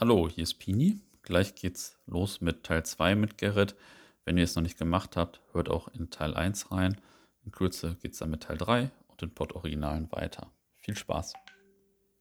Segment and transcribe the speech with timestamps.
[0.00, 0.98] Hallo, hier ist Pini.
[1.22, 3.76] Gleich geht's los mit Teil 2 mit Gerrit.
[4.24, 7.00] Wenn ihr es noch nicht gemacht habt, hört auch in Teil 1 rein.
[7.44, 10.50] In Kürze geht's dann mit Teil 3 und den Pod-Originalen weiter.
[10.78, 11.34] Viel Spaß.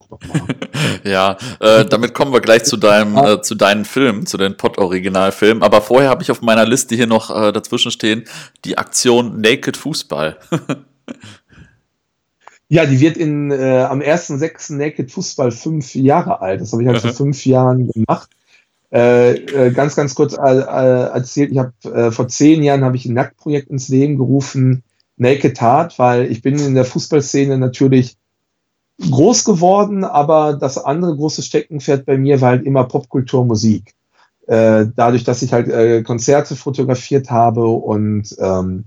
[1.04, 5.64] ja, äh, damit kommen wir gleich zu deinem, äh, zu deinen Filmen, zu den Pod-Originalfilmen.
[5.64, 8.26] Aber vorher habe ich auf meiner Liste hier noch äh, dazwischen stehen
[8.66, 10.38] die Aktion Naked Fußball.
[12.74, 14.74] Ja, die wird in, äh, am 1.6.
[14.78, 16.60] Naked Fußball fünf Jahre alt.
[16.60, 18.32] Das habe ich halt vor fünf Jahren gemacht.
[18.92, 22.96] Äh, äh, ganz, ganz kurz äh, äh erzählt, ich habe äh, vor zehn Jahren habe
[22.96, 24.82] ich ein Nacktprojekt ins Leben gerufen,
[25.18, 28.18] Naked Heart, weil ich bin in der Fußballszene natürlich
[29.00, 33.94] groß geworden, aber das andere große Steckenpferd bei mir war halt immer Popkultur, Musik.
[34.48, 38.86] Äh, dadurch, dass ich halt Konzerte fotografiert habe und ähm,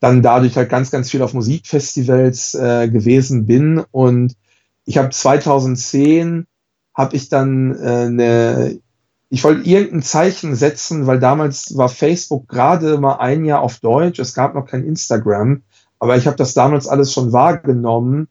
[0.00, 3.84] dann dadurch halt ganz, ganz viel auf Musikfestivals äh, gewesen bin.
[3.90, 4.36] Und
[4.84, 6.46] ich habe 2010
[6.94, 8.80] habe ich dann äh, eine,
[9.28, 14.18] ich wollte irgendein Zeichen setzen, weil damals war Facebook gerade mal ein Jahr auf Deutsch,
[14.18, 15.62] es gab noch kein Instagram,
[15.98, 18.28] aber ich habe das damals alles schon wahrgenommen,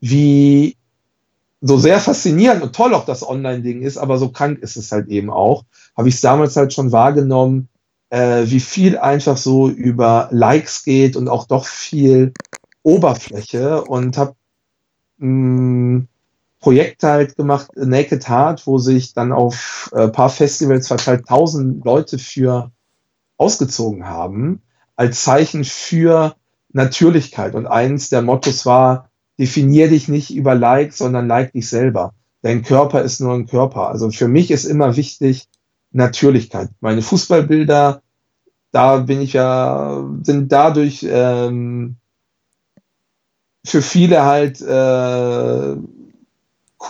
[0.00, 0.76] wie
[1.60, 5.08] so sehr faszinierend und toll auch das Online-Ding ist, aber so krank ist es halt
[5.08, 5.64] eben auch.
[5.96, 7.68] Habe ich es damals halt schon wahrgenommen,
[8.14, 12.32] äh, wie viel einfach so über Likes geht und auch doch viel
[12.84, 14.36] Oberfläche und habe
[15.20, 16.08] ein mm,
[16.60, 21.84] Projekt halt gemacht, Naked Heart, wo sich dann auf ein äh, paar Festivals verteilt tausend
[21.84, 22.70] Leute für
[23.36, 24.62] ausgezogen haben,
[24.94, 26.36] als Zeichen für
[26.72, 27.56] Natürlichkeit.
[27.56, 32.14] Und eins der Mottos war, definier dich nicht über Likes, sondern like dich selber.
[32.42, 33.88] Dein Körper ist nur ein Körper.
[33.88, 35.48] Also für mich ist immer wichtig
[35.90, 36.68] Natürlichkeit.
[36.80, 38.02] Meine Fußballbilder
[38.74, 41.94] da bin ich ja, sind dadurch ähm,
[43.64, 45.76] für viele halt äh,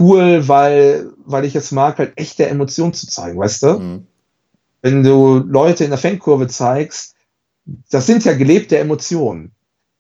[0.01, 3.79] cool, weil, weil ich es mag, halt echte Emotionen zu zeigen, weißt du?
[3.79, 4.07] Mhm.
[4.81, 7.17] Wenn du Leute in der Fankurve zeigst,
[7.91, 9.53] das sind ja gelebte Emotionen.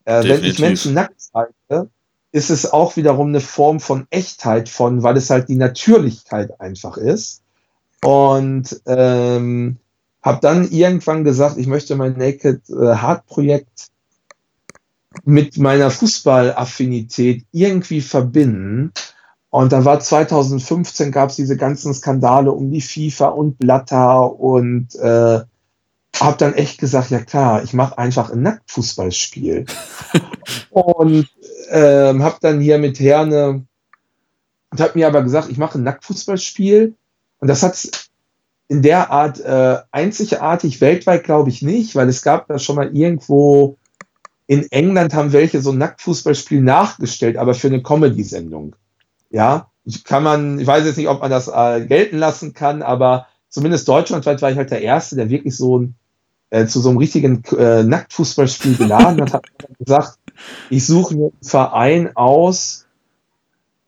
[0.07, 1.91] Äh, wenn ich Menschen nackt zeige,
[2.33, 6.97] ist es auch wiederum eine Form von Echtheit von, weil es halt die Natürlichkeit einfach
[6.97, 7.43] ist.
[8.03, 9.77] Und ähm,
[10.25, 13.91] habe dann irgendwann gesagt, ich möchte mein Naked äh, Heart Projekt
[15.25, 18.93] mit meiner Fußballaffinität irgendwie verbinden.
[19.51, 24.95] Und dann war 2015 gab es diese ganzen Skandale um die FIFA und Blatter und
[24.97, 25.41] äh,
[26.21, 29.67] habe dann echt gesagt, ja klar, ich mache einfach ein Nacktfußballspiel.
[30.71, 31.29] und
[31.69, 33.67] äh, habe dann hier mit Herne
[34.71, 36.95] und habe mir aber gesagt, ich mache ein Nacktfußballspiel.
[37.39, 38.04] Und das hat
[38.69, 42.97] in der Art äh, einzigartig weltweit glaube ich nicht, weil es gab da schon mal
[42.97, 43.77] irgendwo
[44.47, 48.77] in England haben welche so ein Nacktfußballspiel nachgestellt, aber für eine Comedy-Sendung.
[49.31, 49.71] Ja,
[50.05, 53.89] kann man, ich weiß jetzt nicht, ob man das äh, gelten lassen kann, aber zumindest
[53.89, 55.95] deutschlandweit war ich halt der Erste, der wirklich so ein,
[56.51, 60.19] äh, zu so einem richtigen äh, Nacktfußballspiel geladen hat, hat gesagt,
[60.71, 62.84] ich suche einen Verein aus,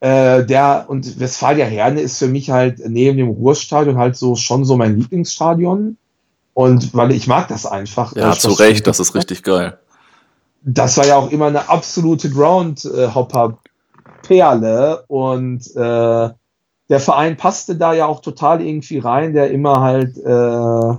[0.00, 4.64] äh, der und Westfalia Herne ist für mich halt neben dem Ruhrstadion halt so schon
[4.64, 5.96] so mein Lieblingsstadion.
[6.54, 8.14] Und weil ich mag das einfach.
[8.16, 9.78] Ja, zu Recht, das ist richtig geil.
[10.62, 16.30] Das war ja auch immer eine absolute Groundhopper-Perle und äh,
[16.88, 20.94] der Verein passte da ja auch total irgendwie rein, der immer halt äh,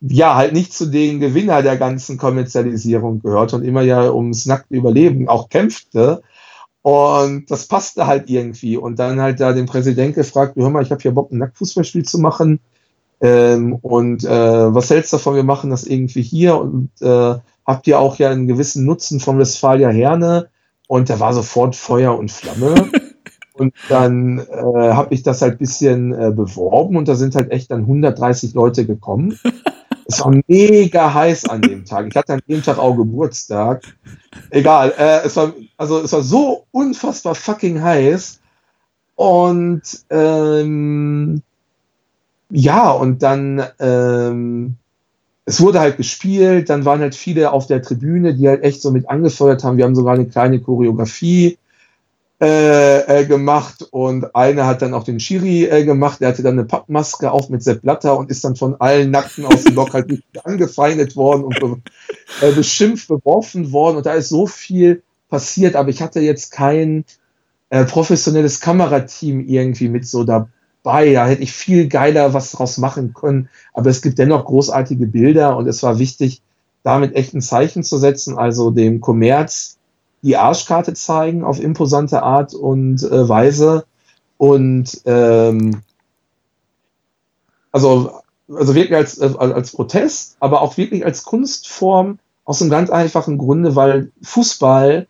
[0.00, 4.74] ja halt nicht zu den Gewinner der ganzen Kommerzialisierung gehört und immer ja ums nackte
[4.74, 6.22] Überleben auch kämpfte.
[6.82, 8.76] Und das passte halt irgendwie.
[8.76, 12.04] Und dann halt da den Präsident gefragt, hör mal, ich habe hier Bock, ein Nacktfußballspiel
[12.04, 12.60] zu machen.
[13.20, 17.34] Ähm, und äh, was hältst du davon, wir machen das irgendwie hier und äh,
[17.66, 20.48] habt ihr auch ja einen gewissen Nutzen von Westfalia Herne?
[20.88, 22.90] Und da war sofort Feuer und Flamme.
[23.54, 27.70] und dann äh, habe ich das halt bisschen äh, beworben und da sind halt echt
[27.70, 29.38] dann 130 Leute gekommen.
[30.10, 32.08] Es war mega heiß an dem Tag.
[32.08, 33.84] Ich hatte an dem Tag auch Geburtstag.
[34.50, 38.40] Egal, äh, es war also es war so unfassbar fucking heiß
[39.14, 41.42] und ähm,
[42.50, 44.74] ja und dann ähm,
[45.44, 48.90] es wurde halt gespielt, dann waren halt viele auf der Tribüne, die halt echt so
[48.90, 49.76] mit angefeuert haben.
[49.76, 51.56] Wir haben sogar eine kleine Choreografie
[52.42, 56.58] äh, äh, gemacht und einer hat dann auch den Schiri äh, gemacht, der hatte dann
[56.58, 59.92] eine Pappmaske auf mit Sepp Blatter und ist dann von allen Nackten aus dem Block
[59.92, 61.76] halt angefeindet worden und be
[62.40, 63.98] äh, beschimpft, beworfen worden.
[63.98, 67.04] Und da ist so viel passiert, aber ich hatte jetzt kein
[67.68, 71.12] äh, professionelles Kamerateam irgendwie mit so dabei.
[71.12, 75.58] Da hätte ich viel geiler was draus machen können, aber es gibt dennoch großartige Bilder
[75.58, 76.40] und es war wichtig,
[76.84, 79.76] damit echt ein Zeichen zu setzen, also dem Kommerz
[80.22, 83.84] die Arschkarte zeigen auf imposante Art und äh, Weise.
[84.36, 85.82] Und ähm,
[87.72, 93.38] also, also wirklich als, als Protest, aber auch wirklich als Kunstform aus einem ganz einfachen
[93.38, 95.06] Grunde, weil Fußball,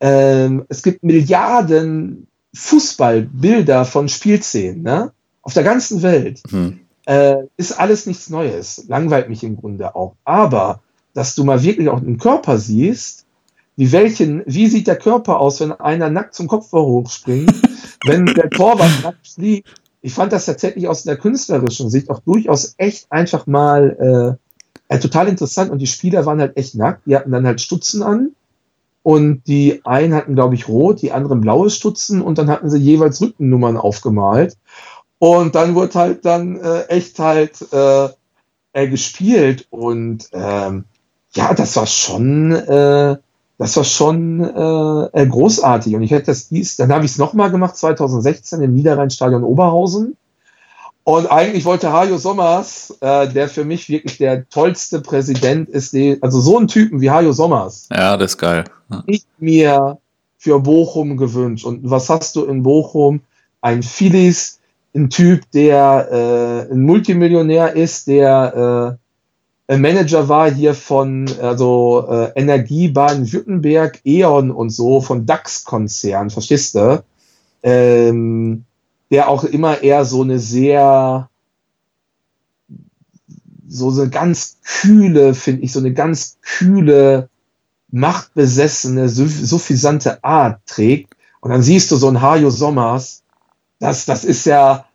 [0.00, 5.12] ähm, es gibt Milliarden Fußballbilder von Spielszenen, ne?
[5.42, 6.42] Auf der ganzen Welt.
[6.50, 6.80] Mhm.
[7.06, 8.84] Äh, ist alles nichts Neues.
[8.86, 10.14] Langweilt mich im Grunde auch.
[10.24, 10.80] Aber,
[11.14, 13.24] dass du mal wirklich auch einen Körper siehst,
[13.78, 17.54] wie welchen, wie sieht der Körper aus, wenn einer nackt zum Kopf hochspringt,
[18.04, 19.68] wenn der Torwart nackt fliegt.
[20.02, 24.36] Ich fand das tatsächlich aus der künstlerischen Sicht auch durchaus echt einfach mal
[24.90, 25.70] äh, äh, total interessant.
[25.70, 27.06] Und die Spieler waren halt echt nackt.
[27.06, 28.32] Die hatten dann halt Stutzen an.
[29.04, 32.78] Und die einen hatten, glaube ich, rot, die anderen blaue Stutzen und dann hatten sie
[32.78, 34.56] jeweils Rückennummern aufgemalt.
[35.20, 38.08] Und dann wurde halt dann äh, echt halt äh,
[38.72, 39.68] äh, gespielt.
[39.70, 40.84] Und ähm,
[41.32, 43.18] ja, das war schon, äh,
[43.58, 45.94] das war schon äh, äh großartig.
[45.96, 50.16] Und ich hätte das dies, dann habe ich es nochmal gemacht, 2016 im Niederrheinstadion Oberhausen.
[51.02, 56.18] Und eigentlich wollte Hajo Sommers, äh, der für mich wirklich der tollste Präsident ist, die,
[56.20, 57.88] also so ein Typen wie Hajo Sommers.
[57.90, 58.64] Ja, das ist geil.
[58.90, 59.02] Ja.
[59.06, 59.98] Ich mir
[60.36, 61.64] für Bochum gewünscht.
[61.64, 63.22] Und was hast du in Bochum?
[63.60, 64.60] Ein Phillies,
[64.94, 69.07] ein Typ, der äh, ein Multimillionär ist, der äh,
[69.76, 77.04] Manager war hier von also äh, Energie Baden-Württemberg, E.ON und so, von DAX-Konzern, verstehst du?
[77.62, 78.64] Ähm,
[79.10, 81.28] der auch immer eher so eine sehr,
[83.68, 87.28] so eine ganz kühle, finde ich, so eine ganz kühle,
[87.90, 91.14] machtbesessene, suffisante Art trägt.
[91.40, 93.22] Und dann siehst du so ein Hajo Sommers,
[93.78, 94.86] das, das ist ja,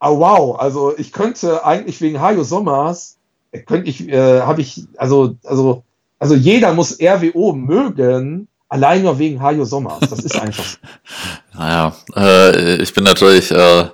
[0.00, 3.18] oh wow, also ich könnte eigentlich wegen Hajo Sommers,
[3.66, 5.84] könnte ich, äh, habe ich, also, also,
[6.18, 9.98] also jeder muss RWO mögen, Allein nur wegen Hajo Sommers.
[10.08, 10.78] Das ist einfach so.
[11.58, 13.86] naja, äh, ich bin natürlich äh,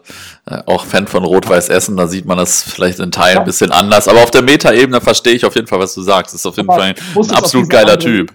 [0.67, 1.97] auch Fan von Rot-Weiß Essen.
[1.97, 3.41] Da sieht man das vielleicht in Teilen ja.
[3.41, 4.06] ein bisschen anders.
[4.06, 6.35] Aber auf der Meta-Ebene verstehe ich auf jeden Fall, was du sagst.
[6.35, 8.35] Das ist auf jeden Aber Fall ein, ein absolut geiler Typ.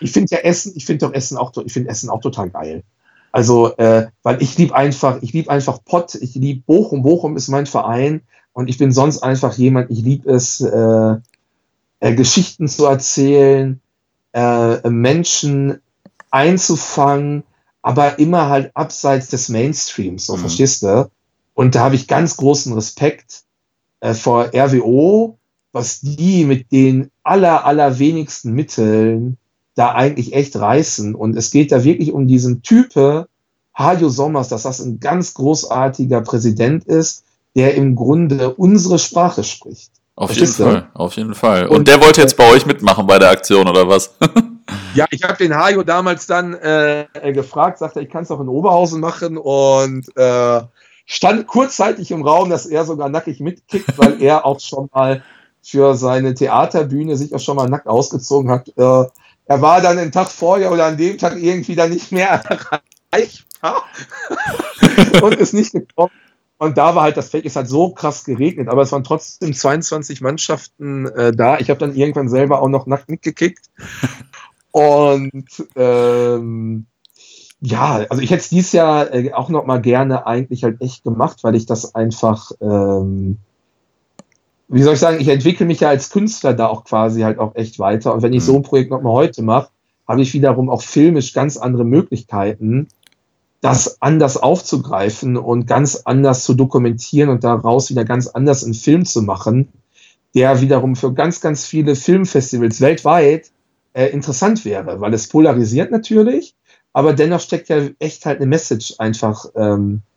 [0.00, 2.82] Ich finde ja Essen, ich finde doch Essen auch, ich finde Essen auch total geil.
[3.32, 7.02] Also, äh, weil ich liebe einfach, ich liebe einfach Pott, ich liebe Bochum.
[7.02, 8.20] Bochum ist mein Verein
[8.52, 11.16] und ich bin sonst einfach jemand, ich liebe es, äh,
[12.00, 13.80] äh, Geschichten zu erzählen,
[14.32, 15.80] äh, Menschen
[16.30, 17.44] einzufangen,
[17.80, 20.40] aber immer halt abseits des Mainstreams, so mhm.
[20.40, 21.10] verstehst du?
[21.54, 23.44] Und da habe ich ganz großen Respekt
[24.00, 25.38] äh, vor RWO,
[25.72, 29.38] was die mit den aller, allerwenigsten Mitteln
[29.74, 31.14] da eigentlich echt reißen.
[31.14, 33.28] Und es geht da wirklich um diesen Type,
[33.74, 37.24] Hajo Sommers, dass das ein ganz großartiger Präsident ist,
[37.56, 39.90] der im Grunde unsere Sprache spricht.
[40.14, 41.66] Auf jeden Fall, auf jeden Fall.
[41.68, 44.14] Und, und, der wollte jetzt bei euch mitmachen bei der Aktion oder was?
[44.94, 48.48] ja, ich habe den Hajo damals dann äh, gefragt, sagte, ich kann es auch in
[48.48, 50.60] Oberhausen machen und äh,
[51.06, 55.22] stand kurzzeitig im Raum, dass er sogar nackig mitkickt, weil er auch schon mal
[55.62, 58.68] für seine Theaterbühne sich auch schon mal nackt ausgezogen hat.
[58.76, 59.06] Äh,
[59.46, 62.28] er war dann den Tag vorher oder an dem Tag irgendwie dann nicht mehr
[63.10, 63.84] erreichbar
[65.22, 66.12] und ist nicht gekommen.
[66.58, 69.52] Und da war halt das Feld, ist halt so krass geregnet, aber es waren trotzdem
[69.52, 71.58] 22 Mannschaften äh, da.
[71.58, 73.66] Ich habe dann irgendwann selber auch noch nackt mitgekickt.
[74.70, 76.86] Und ähm,
[77.60, 81.02] ja, also ich hätte es dieses Jahr äh, auch noch mal gerne eigentlich halt echt
[81.02, 83.38] gemacht, weil ich das einfach, ähm,
[84.72, 87.54] wie soll ich sagen, ich entwickle mich ja als Künstler da auch quasi halt auch
[87.54, 88.14] echt weiter.
[88.14, 88.64] Und wenn ich so ein mhm.
[88.64, 89.68] Projekt noch mal heute mache,
[90.08, 92.88] habe ich wiederum auch filmisch ganz andere Möglichkeiten
[93.62, 99.04] das anders aufzugreifen und ganz anders zu dokumentieren und daraus wieder ganz anders einen Film
[99.04, 99.68] zu machen,
[100.34, 103.52] der wiederum für ganz, ganz viele Filmfestivals weltweit
[103.92, 106.56] äh, interessant wäre, weil es polarisiert natürlich,
[106.92, 110.11] aber dennoch steckt ja echt halt eine Message einfach ähm, äh,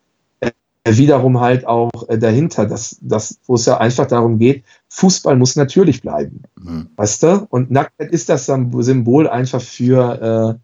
[0.85, 5.55] wiederum halt auch äh, dahinter, dass, dass, wo es ja einfach darum geht, Fußball muss
[5.55, 6.43] natürlich bleiben.
[6.61, 6.89] Mhm.
[6.95, 7.47] Weißt du?
[7.49, 10.59] Und Nacktheit ist das Symbol einfach für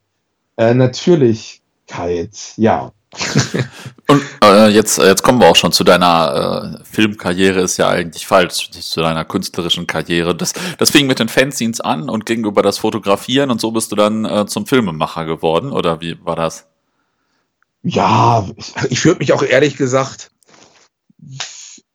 [0.58, 1.62] äh, äh, natürlich
[1.92, 2.92] Möglichkeit, ja.
[4.10, 8.26] Und äh, jetzt, jetzt kommen wir auch schon zu deiner äh, Filmkarriere, ist ja eigentlich
[8.26, 10.34] falsch, zu deiner künstlerischen Karriere.
[10.36, 13.92] Das, das fing mit den Fanzines an und ging über das Fotografieren und so bist
[13.92, 16.68] du dann äh, zum Filmemacher geworden, oder wie war das?
[17.84, 18.48] Ja,
[18.90, 20.32] ich würde mich auch ehrlich gesagt,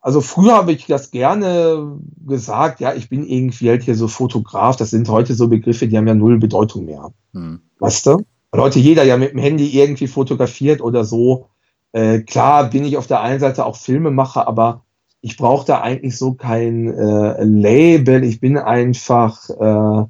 [0.00, 4.76] also früher habe ich das gerne gesagt, ja, ich bin irgendwie halt hier so Fotograf,
[4.76, 7.12] das sind heute so Begriffe, die haben ja null Bedeutung mehr.
[7.32, 7.60] Hm.
[7.78, 8.24] Weißt du?
[8.56, 11.48] weil heute jeder ja mit dem Handy irgendwie fotografiert oder so.
[11.92, 14.82] Äh, klar bin ich auf der einen Seite auch Filmemacher, aber
[15.20, 18.24] ich brauche da eigentlich so kein äh, Label.
[18.24, 20.06] Ich bin einfach äh,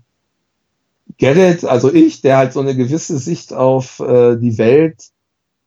[1.19, 5.09] Gerrit, also ich, der halt so eine gewisse Sicht auf äh, die Welt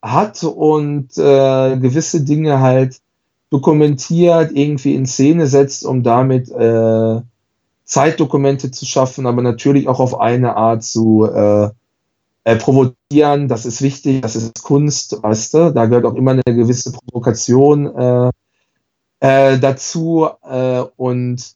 [0.02, 3.00] hat und äh, gewisse Dinge halt
[3.50, 7.22] dokumentiert, irgendwie in Szene setzt, um damit äh,
[7.84, 11.70] Zeitdokumente zu schaffen, aber natürlich auch auf eine Art zu äh,
[12.44, 13.48] äh, provozieren.
[13.48, 15.74] Das ist wichtig, das ist Kunst, weißt du?
[15.74, 18.32] Da gehört auch immer eine gewisse Provokation äh,
[19.20, 20.30] äh, dazu.
[20.44, 21.56] Äh, und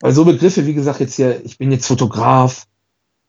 [0.00, 2.66] weil so Begriffe, wie gesagt, jetzt hier, ich bin jetzt Fotograf,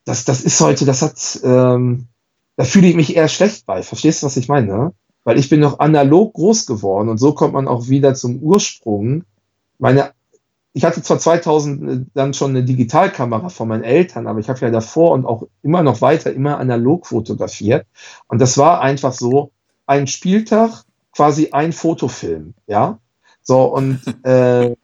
[0.06, 2.08] das, das ist heute, das hat, ähm,
[2.56, 3.84] da fühle ich mich eher schlecht bei.
[3.84, 4.94] Verstehst du, was ich meine?
[5.24, 9.24] Weil ich bin noch analog groß geworden und so kommt man auch wieder zum Ursprung.
[9.80, 10.12] Meine,
[10.74, 14.60] ich hatte zwar 2000 äh, dann schon eine Digitalkamera von meinen Eltern, aber ich habe
[14.60, 17.88] ja davor und auch immer noch weiter immer analog fotografiert.
[18.28, 19.52] Und das war einfach so
[19.86, 23.00] ein Spieltag, quasi ein Fotofilm, ja.
[23.42, 24.76] So, und äh,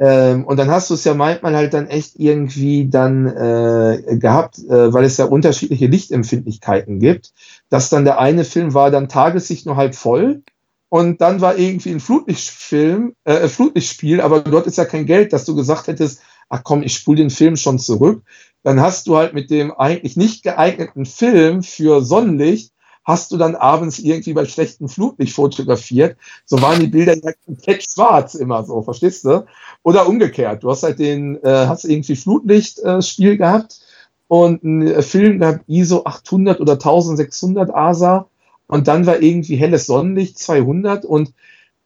[0.00, 4.58] ähm, und dann hast du es ja manchmal halt dann echt irgendwie dann äh, gehabt,
[4.58, 7.34] äh, weil es ja unterschiedliche Lichtempfindlichkeiten gibt,
[7.68, 10.42] dass dann der eine Film war dann Tagessicht nur halb voll
[10.88, 15.44] und dann war irgendwie ein Flutlichtfilm, äh, Flutlichtspiel, aber dort ist ja kein Geld, dass
[15.44, 18.22] du gesagt hättest, ach komm, ich spule den Film schon zurück.
[18.62, 22.72] Dann hast du halt mit dem eigentlich nicht geeigneten Film für Sonnenlicht
[23.10, 26.16] hast du dann abends irgendwie bei schlechtem Flutlicht fotografiert.
[26.44, 29.44] So waren die Bilder ja komplett schwarz immer so, verstehst du?
[29.82, 30.62] Oder umgekehrt.
[30.62, 33.80] Du hast halt den, äh, hast irgendwie Flutlichtspiel äh, gehabt
[34.28, 38.26] und einen äh, Film gehabt, ISO 800 oder 1600 ASA
[38.68, 41.32] und dann war irgendwie helles Sonnenlicht 200 und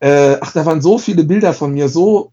[0.00, 2.32] äh, ach, da waren so viele Bilder von mir, so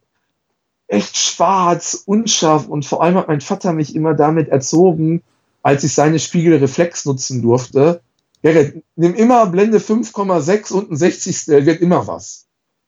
[0.87, 5.23] echt schwarz, unscharf und vor allem hat mein Vater mich immer damit erzogen,
[5.63, 8.01] als ich seine Spiegelreflex nutzen durfte,
[8.41, 11.47] Gerrit, nimm immer Blende 5,6 und ein 60.
[11.47, 12.47] wird immer was.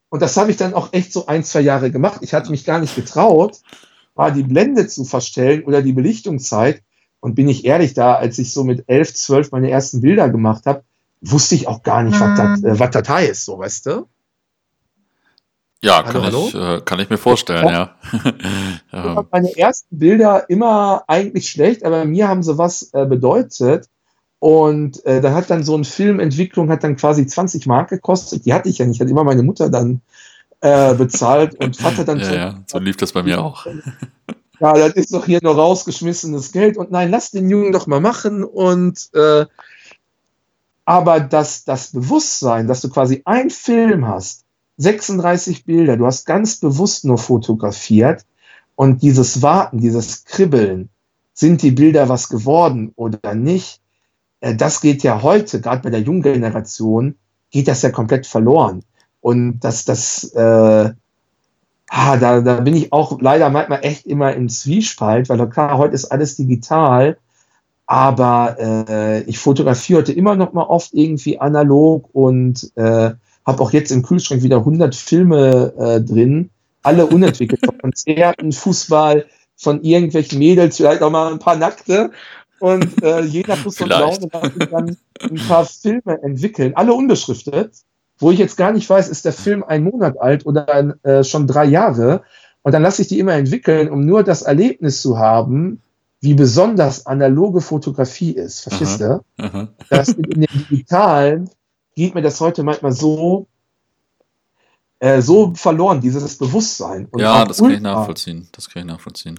[0.10, 2.20] Und das habe ich dann auch echt so ein, zwei Jahre gemacht.
[2.22, 3.60] Ich hatte mich gar nicht getraut,
[4.16, 6.84] mal die Blende zu verstellen oder die Belichtungszeit.
[7.20, 10.66] Und bin ich ehrlich, da, als ich so mit 11, 12 meine ersten Bilder gemacht
[10.66, 10.84] habe,
[11.22, 12.68] wusste ich auch gar nicht, was, das, mhm.
[12.68, 14.08] äh, was das heißt, so, weißt du?
[15.82, 16.46] Ja, hallo, kann, hallo?
[16.48, 17.96] Ich, äh, kann ich mir vorstellen, ja.
[18.92, 19.26] ja.
[19.32, 23.90] Meine ersten Bilder immer eigentlich schlecht, aber mir haben sie was äh, bedeutet.
[24.44, 28.46] Und äh, da hat dann so ein Filmentwicklung hat dann quasi 20 Mark gekostet.
[28.46, 30.02] Die hatte ich ja nicht, hat immer meine Mutter dann
[30.60, 32.20] äh, bezahlt und Vater dann.
[32.20, 33.66] ja, ja, so lief das bei mir auch.
[34.60, 36.76] ja, das ist doch hier nur rausgeschmissenes Geld.
[36.76, 38.44] Und nein, lass den Jungen doch mal machen.
[38.44, 39.46] Und äh,
[40.84, 44.44] aber das, das Bewusstsein, dass du quasi ein Film hast,
[44.76, 48.26] 36 Bilder, du hast ganz bewusst nur fotografiert
[48.76, 50.90] und dieses Warten, dieses Kribbeln,
[51.34, 53.80] sind die Bilder was geworden oder nicht?
[54.44, 57.16] Äh, das geht ja heute, gerade bei der jungen Generation,
[57.50, 58.84] geht das ja komplett verloren.
[59.22, 60.92] Und das, das, äh,
[61.90, 65.96] ah, da, da bin ich auch leider manchmal echt immer im Zwiespalt, weil klar, heute
[65.96, 67.18] ist alles digital,
[67.86, 73.12] aber äh, ich fotografiere heute immer noch mal oft irgendwie analog und äh,
[73.46, 76.50] habe auch jetzt im Kühlschrank wieder 100 Filme äh, drin,
[76.82, 82.12] alle unentwickelt, von Konzerten, Fußball, von irgendwelchen Mädels, vielleicht auch mal ein paar Nackte
[82.64, 84.30] und äh, jeder muss so Laune
[84.72, 87.74] dann ein paar Filme entwickeln, alle unbeschriftet,
[88.20, 91.46] wo ich jetzt gar nicht weiß, ist der Film ein Monat alt oder äh, schon
[91.46, 92.24] drei Jahre.
[92.62, 95.82] Und dann lasse ich die immer entwickeln, um nur das Erlebnis zu haben,
[96.22, 98.62] wie besonders analoge Fotografie ist.
[98.62, 99.22] Verstehst du?
[99.90, 101.50] Das in den digitalen
[101.96, 103.48] geht mir das heute manchmal so
[105.04, 107.08] äh, so verloren, dieses Bewusstsein.
[107.12, 108.48] Und ja, das kann ich nachvollziehen.
[108.54, 109.38] Das kann ich nachvollziehen.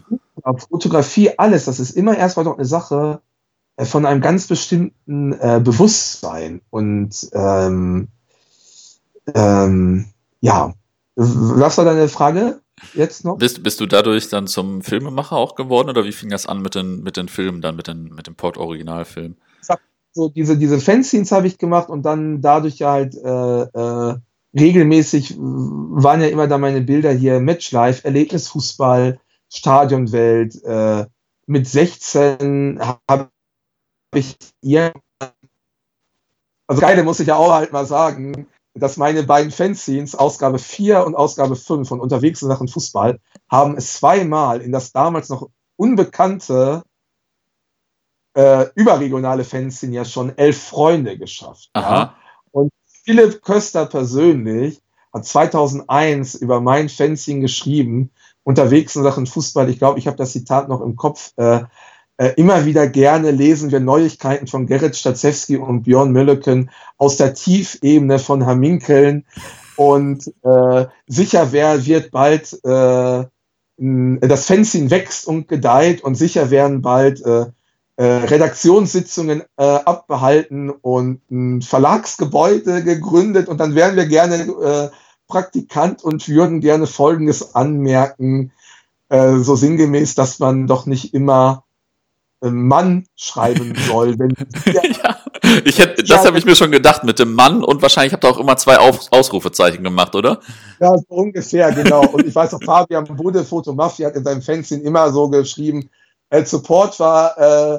[0.68, 3.22] Fotografie, alles, das ist immer erstmal doch eine Sache
[3.76, 6.60] äh, von einem ganz bestimmten äh, Bewusstsein.
[6.68, 8.08] Und ähm,
[9.34, 10.04] ähm,
[10.42, 10.74] ja,
[11.14, 12.60] was war deine Frage
[12.92, 13.38] jetzt noch?
[13.38, 16.74] Bist, bist du dadurch dann zum Filmemacher auch geworden oder wie fing das an mit
[16.74, 19.36] den, mit den Filmen, dann mit, den, mit dem Port-Originalfilm?
[20.12, 24.16] So diese, diese Fanscenes habe ich gemacht und dann dadurch halt äh, äh,
[24.54, 29.20] regelmäßig waren ja immer da meine Bilder hier, Matchlife, Erlebnisfußball,
[29.52, 30.62] Stadionwelt.
[30.64, 31.06] Äh,
[31.46, 33.28] mit 16 habe
[34.14, 34.92] ich ihr,
[36.66, 41.06] also geile muss ich ja auch halt mal sagen, dass meine beiden Fanscenes, Ausgabe 4
[41.06, 45.48] und Ausgabe 5 von Unterwegs in Sachen Fußball, haben es zweimal in das damals noch
[45.76, 46.82] unbekannte
[48.34, 51.70] äh, überregionale Fanszene ja schon elf Freunde geschafft.
[51.76, 52.16] Ja?
[52.50, 52.72] Und
[53.04, 54.80] Philipp Köster persönlich
[55.12, 58.10] hat 2001 über mein Fencing geschrieben,
[58.42, 59.68] unterwegs in Sachen Fußball.
[59.68, 61.32] Ich glaube, ich habe das Zitat noch im Kopf.
[61.36, 61.64] Äh,
[62.16, 67.34] äh, immer wieder gerne lesen wir Neuigkeiten von Gerrit Statzewski und Björn Mölleken aus der
[67.34, 69.26] Tiefebene von Haminkeln.
[69.76, 73.24] Und äh, sicher wer wird bald, äh,
[73.76, 77.22] das Fencing wächst und gedeiht und sicher werden bald
[77.96, 84.96] äh, Redaktionssitzungen äh, abbehalten und ein Verlagsgebäude gegründet und dann wären wir gerne äh,
[85.28, 88.52] Praktikant und würden gerne Folgendes anmerken,
[89.08, 91.64] äh, so sinngemäß, dass man doch nicht immer
[92.42, 94.18] äh, Mann schreiben soll.
[94.18, 94.34] Wenn
[94.66, 94.82] ja,
[95.64, 98.24] ich hätte, das ja, habe ich mir schon gedacht mit dem Mann und wahrscheinlich habt
[98.24, 100.40] ihr auch immer zwei Auf Ausrufezeichen gemacht, oder?
[100.80, 102.06] Ja, so ungefähr, genau.
[102.06, 105.88] Und ich weiß auch, Fabian Bude, Foto Mafia, hat in seinem Fanzine immer so geschrieben,
[106.34, 107.78] El Support war, äh,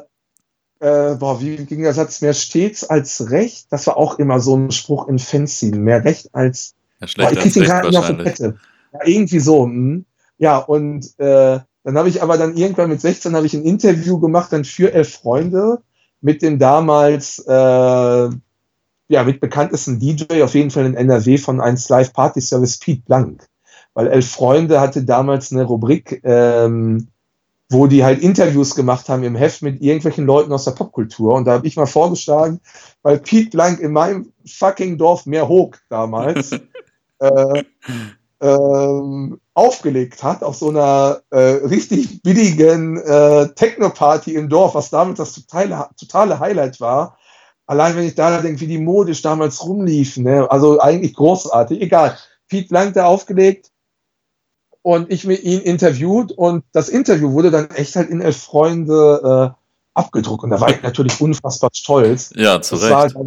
[0.80, 2.22] äh, boah, wie ging der Satz?
[2.22, 3.68] Mehr stets als Recht.
[3.70, 5.78] Das war auch immer so ein Spruch in Fanzine.
[5.78, 6.74] Mehr Recht als.
[7.02, 8.58] Ja, schlecht boah, ich krieg den gerade nicht auf die Kette.
[8.94, 9.66] Ja, irgendwie so.
[9.66, 10.06] Hm.
[10.38, 14.20] Ja, und äh, dann habe ich aber dann irgendwann mit 16 habe ich ein Interview
[14.20, 15.82] gemacht dann für elf Freunde
[16.22, 21.90] mit dem damals äh, ja mit bekanntesten DJ auf jeden Fall in NRW von 1
[21.90, 23.48] Live Party Service Pete Blank,
[23.94, 27.10] weil elf Freunde hatte damals eine Rubrik, ähm,
[27.70, 31.46] wo die halt Interviews gemacht haben im Heft mit irgendwelchen Leuten aus der Popkultur und
[31.46, 32.60] da habe ich mal vorgeschlagen,
[33.02, 36.52] weil Pete Blank in meinem fucking Dorf mehr hoch damals
[37.20, 37.64] äh,
[38.42, 45.18] ähm, aufgelegt hat auf so einer äh, richtig billigen äh, Techno-Party im Dorf, was damals
[45.18, 47.18] das totale, totale Highlight war.
[47.66, 50.52] Allein wenn ich da denke, wie die modisch damals rumliefen, ne?
[50.52, 51.82] also eigentlich großartig.
[51.82, 52.18] Egal.
[52.48, 53.72] Pete Blank da aufgelegt
[54.86, 59.56] und ich mit ihm interviewt und das Interview wurde dann echt halt in Elf Freunde
[59.56, 60.44] äh, abgedruckt.
[60.44, 62.32] Und da war ich natürlich unfassbar stolz.
[62.36, 63.16] Ja, zu Recht.
[63.16, 63.26] War,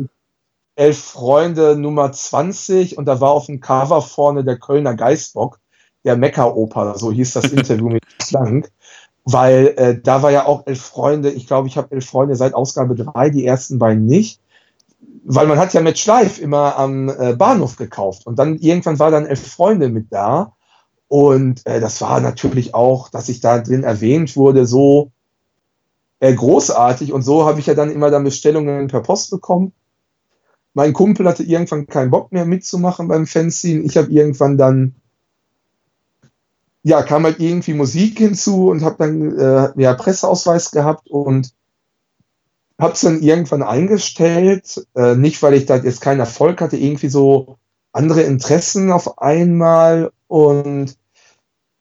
[0.77, 5.59] Elf Freunde Nummer 20 und da war auf dem Cover vorne der Kölner Geistbock,
[6.05, 8.71] der Mecca-Oper, so hieß das Interview mit Plank,
[9.25, 12.55] weil äh, da war ja auch Elf Freunde, ich glaube, ich habe Elf Freunde seit
[12.55, 14.41] Ausgabe 3, die ersten beiden nicht,
[15.25, 18.29] weil man hat ja mit Schleif immer am äh, Bahnhof gekauft.
[18.29, 20.53] Und dann irgendwann war dann Elf Freunde mit da
[21.09, 25.11] und äh, das war natürlich auch, dass ich da drin erwähnt wurde, so
[26.21, 29.73] äh, großartig und so habe ich ja dann immer dann Bestellungen per Post bekommen
[30.79, 33.81] mein Kumpel hatte irgendwann keinen Bock mehr mitzumachen beim Fanzine.
[33.81, 34.95] Ich habe irgendwann dann,
[36.85, 41.53] ja, kam halt irgendwie Musik hinzu und habe dann äh, ja, Presseausweis gehabt und
[42.79, 44.87] habe es dann irgendwann eingestellt.
[44.95, 47.59] Äh, nicht, weil ich da jetzt keinen Erfolg hatte, irgendwie so
[47.93, 50.13] andere Interessen auf einmal.
[50.29, 50.97] Und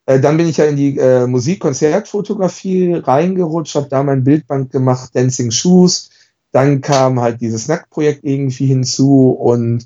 [0.07, 5.11] äh, dann bin ich ja in die äh, Musik-Konzertfotografie reingerutscht, habe da mein Bildband gemacht,
[5.13, 6.09] Dancing Shoes.
[6.51, 9.85] Dann kam halt dieses Snack-Projekt irgendwie hinzu und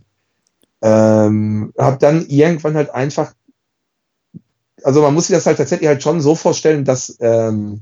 [0.83, 3.33] ähm, habe dann irgendwann halt einfach,
[4.83, 7.81] also man muss sich das halt tatsächlich halt schon so vorstellen, dass ähm,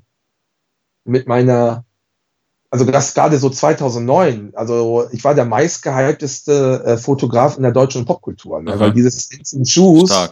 [1.03, 1.83] mit meiner,
[2.69, 8.05] also das gerade so 2009, also ich war der meistgehypteste äh, Fotograf in der deutschen
[8.05, 8.79] Popkultur, ne?
[8.79, 10.29] weil dieses Stinson Shoes,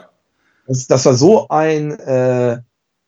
[0.67, 2.60] das, das, war so ein äh,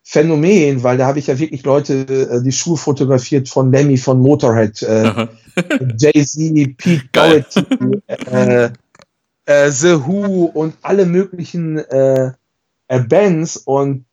[0.03, 4.19] Phänomen, weil da habe ich ja wirklich Leute äh, die Schuhe fotografiert von Lemmy, von
[4.19, 5.27] Motorhead, äh,
[5.97, 7.65] Jay-Z, Pete Doherty,
[8.07, 8.71] äh,
[9.45, 12.31] äh, The Who und alle möglichen äh,
[12.87, 13.57] äh, Bands.
[13.57, 14.05] Und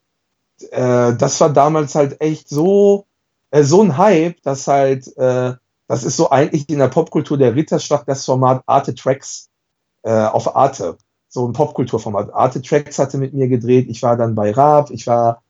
[0.71, 3.05] das war damals halt echt so
[3.53, 8.25] so ein Hype, dass halt das ist so eigentlich in der Popkultur der Ritterschlag das
[8.25, 9.51] Format Arte Tracks
[10.03, 10.97] auf Arte,
[11.29, 12.35] so ein Popkulturformat.
[12.35, 15.43] Arte Tracks hatte mit mir gedreht, ich war dann bei Raab, ich war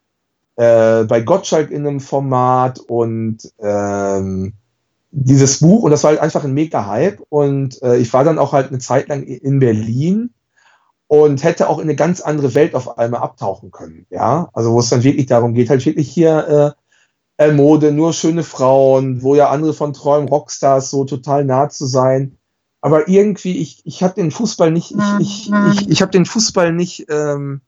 [0.55, 4.53] äh, bei Gottschalk in einem Format und ähm,
[5.11, 8.39] dieses Buch und das war halt einfach ein mega Hype und äh, ich war dann
[8.39, 10.31] auch halt eine Zeit lang in Berlin
[11.07, 14.79] und hätte auch in eine ganz andere Welt auf einmal abtauchen können, ja, also wo
[14.79, 16.75] es dann wirklich darum geht, halt wirklich hier
[17.37, 21.85] äh, Mode, nur schöne Frauen, wo ja andere von träumen, Rockstars so total nah zu
[21.85, 22.36] sein,
[22.87, 26.71] aber irgendwie, ich, ich habe den Fußball nicht, ich, ich, ich, ich habe den Fußball
[26.71, 27.59] nicht, ähm,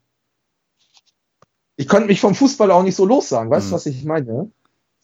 [1.76, 3.52] ich konnte mich vom Fußball auch nicht so lossagen.
[3.52, 3.76] Weißt du, mhm.
[3.76, 4.50] was ich meine?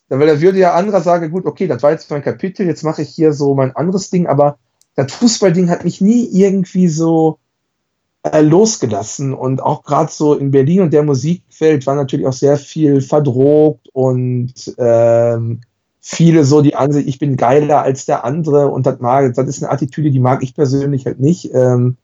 [0.08, 3.02] Weil da würde ja anderer sagen, gut, okay, das war jetzt mein Kapitel, jetzt mache
[3.02, 4.58] ich hier so mein anderes Ding, aber
[4.96, 7.40] das Fußballding hat mich nie irgendwie so
[8.24, 9.34] äh, losgelassen.
[9.34, 13.90] Und auch gerade so in Berlin und der Musikwelt war natürlich auch sehr viel verdrogt
[13.92, 15.60] und ähm,
[16.08, 19.64] viele so die Ansicht, ich bin geiler als der andere und das mag, das ist
[19.64, 21.52] eine Attitüde, die mag ich persönlich halt nicht.
[21.52, 21.98] Ähm,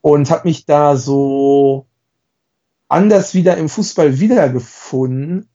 [0.00, 1.86] und habe mich da so
[2.88, 5.48] anders wieder im Fußball wiedergefunden.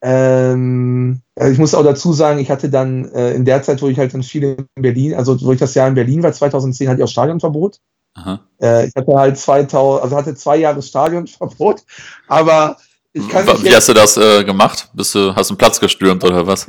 [0.00, 3.88] Ähm, also ich muss auch dazu sagen, ich hatte dann äh, in der Zeit, wo
[3.88, 6.88] ich halt dann viel in Berlin, also wo ich das Jahr in Berlin war, 2010
[6.88, 7.78] hatte ich auch Stadionverbot.
[8.62, 11.82] Äh, ich hatte halt 2000, also hatte zwei Jahre Stadionverbot,
[12.26, 12.78] aber
[13.12, 14.88] ich kann Wie hast du das äh, gemacht?
[14.94, 16.66] Bist du, hast du einen Platz gestürmt oder was?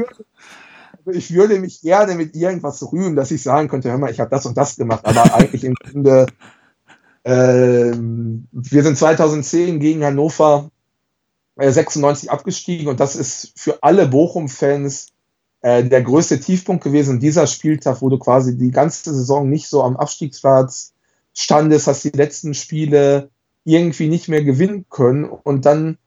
[1.13, 4.29] Ich würde mich gerne mit irgendwas rühmen, dass ich sagen könnte, hör mal, ich habe
[4.29, 6.27] das und das gemacht, aber eigentlich im Grunde
[7.25, 10.71] ähm, wir sind 2010 gegen Hannover
[11.57, 15.07] äh, 96 abgestiegen und das ist für alle Bochum-Fans
[15.61, 17.19] äh, der größte Tiefpunkt gewesen.
[17.19, 20.93] Dieser Spieltag, wo du quasi die ganze Saison nicht so am Abstiegsplatz
[21.33, 23.29] standest, hast die letzten Spiele
[23.65, 25.25] irgendwie nicht mehr gewinnen können.
[25.25, 25.97] Und dann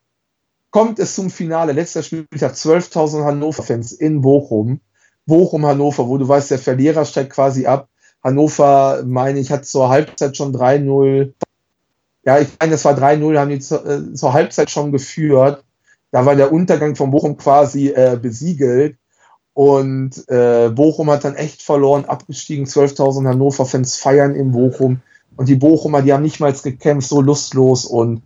[0.70, 1.72] kommt es zum Finale.
[1.72, 4.80] Letzter Spieltag 12.000 Hannover-Fans in Bochum.
[5.26, 7.88] Bochum, Hannover, wo du weißt, der Verlierer steigt quasi ab.
[8.22, 11.32] Hannover, meine ich, hat zur Halbzeit schon 3-0.
[12.24, 15.64] Ja, ich meine, das war 3-0, haben die zur, äh, zur, Halbzeit schon geführt.
[16.12, 18.96] Da war der Untergang von Bochum quasi äh, besiegelt.
[19.54, 22.66] Und äh, Bochum hat dann echt verloren, abgestiegen.
[22.66, 25.00] 12.000 Hannover-Fans feiern in Bochum.
[25.36, 27.84] Und die Bochumer, die haben nicht mal gekämpft, so lustlos.
[27.84, 28.22] Und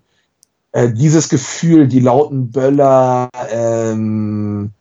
[0.72, 4.72] äh, dieses Gefühl, die lauten Böller, ähm,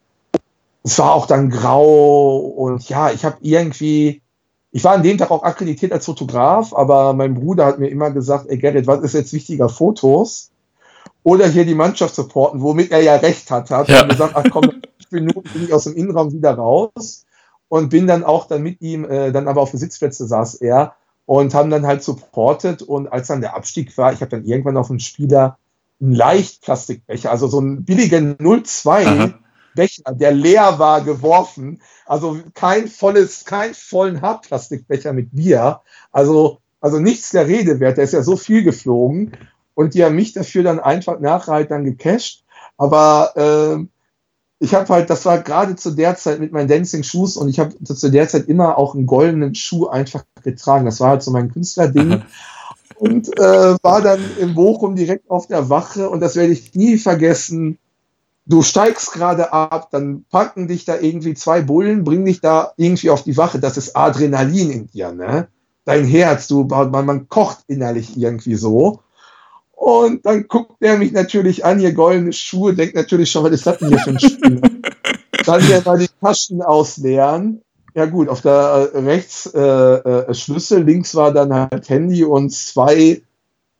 [0.86, 2.38] es war auch dann grau.
[2.38, 4.22] Und ja, ich habe irgendwie,
[4.72, 8.12] ich war an dem Tag auch akkreditiert als Fotograf, aber mein Bruder hat mir immer
[8.12, 10.52] gesagt, ey Gerrit, was ist jetzt wichtiger, Fotos?
[11.24, 13.72] Oder hier die Mannschaft supporten, womit er ja recht hat.
[13.72, 14.04] Hat ja.
[14.04, 14.70] gesagt, ach komm,
[15.10, 17.26] Minuten bin ich aus dem Innenraum wieder raus
[17.68, 20.94] und bin dann auch dann mit ihm, äh, dann aber auf den Sitzplätze saß er
[21.26, 24.78] und haben dann halt supportet und als dann der Abstieg war, ich habe dann irgendwann
[24.78, 25.58] auf einen Spieler
[26.00, 29.34] einen Leichtplastikbecher, also so einen billigen 02 Aha.
[29.76, 31.82] Becher, der leer war, geworfen.
[32.06, 35.82] Also kein volles, kein vollen Hartplastikbecher mit Bier.
[36.12, 37.98] Also, also nichts der Rede wert.
[37.98, 39.34] Der ist ja so viel geflogen.
[39.74, 42.44] Und die haben mich dafür dann einfach nachher halt dann gecasht.
[42.78, 43.86] Aber äh,
[44.60, 47.60] ich habe halt, das war gerade zu der Zeit mit meinen Dancing Shoes und ich
[47.60, 50.86] habe zu der Zeit immer auch einen goldenen Schuh einfach getragen.
[50.86, 52.24] Das war halt so mein Künstlerding.
[52.98, 56.98] und äh, war dann in Bochum direkt auf der Wache und das werde ich nie
[56.98, 57.78] vergessen.
[58.48, 63.10] Du steigst gerade ab, dann packen dich da irgendwie zwei Bullen, bringen dich da irgendwie
[63.10, 63.60] auf die Wache.
[63.60, 65.48] Das ist Adrenalin in dir, ne?
[65.84, 69.00] Dein Herz, du, man, man kocht innerlich irgendwie so.
[69.72, 73.68] Und dann guckt er mich natürlich an, hier goldene Schuhe, denkt natürlich schon, was ist
[73.68, 74.62] das denn hier für ein Spiel?
[75.46, 77.62] dann werden wir die Taschen ausleeren.
[77.94, 82.52] Ja gut, auf der äh, rechts äh, äh, Schlüssel, links war dann halt Handy und
[82.52, 83.22] zwei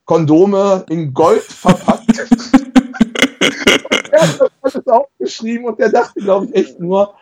[0.06, 2.28] Kondome in Gold verpackt.
[4.76, 7.16] er alles aufgeschrieben und er dachte, glaube ich, echt nur,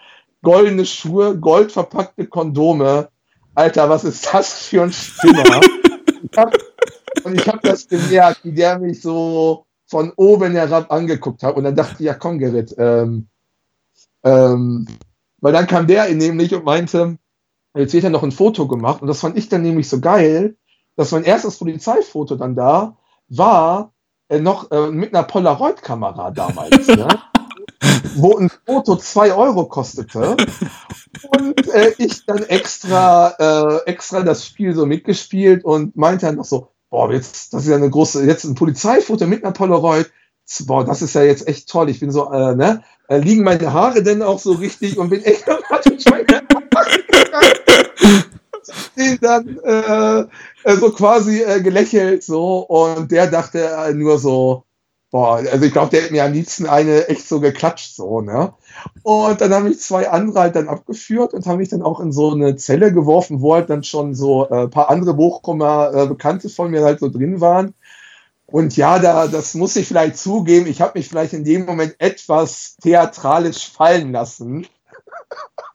[0.43, 3.09] goldene Schuhe, gold verpackte Kondome.
[3.55, 4.91] Alter, was ist das für ein
[6.35, 6.55] hab,
[7.23, 11.55] und ich habe das gemerkt, wie der mich so von oben herab angeguckt hat.
[11.55, 12.75] Und dann dachte ich, ja komm, Gerrit.
[12.77, 13.27] Ähm,
[14.23, 14.87] ähm,
[15.39, 17.17] weil dann kam der nämlich und meinte,
[17.75, 19.01] jetzt wird ja noch ein Foto gemacht.
[19.01, 20.55] Und das fand ich dann nämlich so geil,
[20.95, 22.97] dass mein erstes Polizeifoto dann da
[23.29, 23.93] war,
[24.29, 26.87] äh, noch äh, mit einer Polaroid-Kamera damals.
[26.87, 27.07] ne?
[28.15, 30.35] wo ein Foto zwei Euro kostete.
[31.37, 36.45] Und äh, ich dann extra äh, extra das Spiel so mitgespielt und meinte dann noch
[36.45, 40.11] so, boah, jetzt, das ist ja eine große, jetzt ein Polizeifoto mit einer Polaroid,
[40.65, 41.89] boah, das ist ja jetzt echt toll.
[41.89, 45.23] Ich bin so, äh, ne, äh, liegen meine Haare denn auch so richtig und bin
[45.23, 45.97] echt den
[49.21, 50.25] dann äh,
[50.63, 52.59] äh, so quasi äh, gelächelt so.
[52.59, 54.65] Und der dachte äh, nur so,
[55.13, 58.55] boah, also ich glaube, der hat mir am liebsten eine echt so geklatscht, so, ne?
[59.03, 62.11] Und dann haben mich zwei andere halt dann abgeführt und haben mich dann auch in
[62.11, 66.07] so eine Zelle geworfen, wo halt dann schon so ein äh, paar andere Bochummer äh,
[66.07, 67.75] Bekannte von mir halt so drin waren.
[68.47, 71.93] Und ja, da, das muss ich vielleicht zugeben, ich habe mich vielleicht in dem Moment
[71.99, 74.65] etwas theatralisch fallen lassen.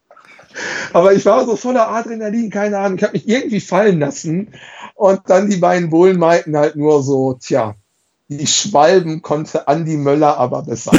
[0.93, 4.53] Aber ich war so voller Adrenalin, keine Ahnung, ich habe mich irgendwie fallen lassen.
[4.97, 7.77] Und dann die beiden Bullen meinten halt nur so, tja,
[8.29, 10.93] die Schwalben konnte Andi Möller aber besser.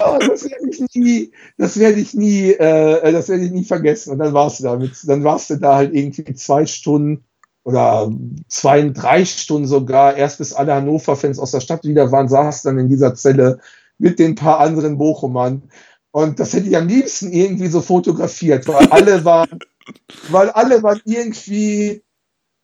[0.00, 4.12] oh, das werde ich nie, das werde ich nie, äh, das werde ich nie vergessen.
[4.12, 7.24] Und dann warst du da mit, dann warst du da halt irgendwie zwei Stunden
[7.64, 8.10] oder
[8.48, 12.78] zwei, drei Stunden sogar, erst bis alle Hannover-Fans aus der Stadt wieder waren, saß dann
[12.78, 13.58] in dieser Zelle
[13.98, 15.64] mit den paar anderen Bochumern.
[16.10, 19.58] Und das hätte ich am liebsten irgendwie so fotografiert, weil alle waren,
[20.30, 22.02] weil alle waren irgendwie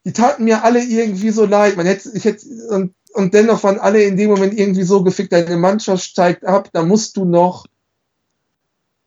[0.04, 1.76] die taten mir alle irgendwie so leid.
[1.76, 5.32] Man hätte, ich hätte, und, und dennoch waren alle in dem Moment irgendwie so gefickt,
[5.32, 7.66] deine Mannschaft steigt ab, da musst du noch,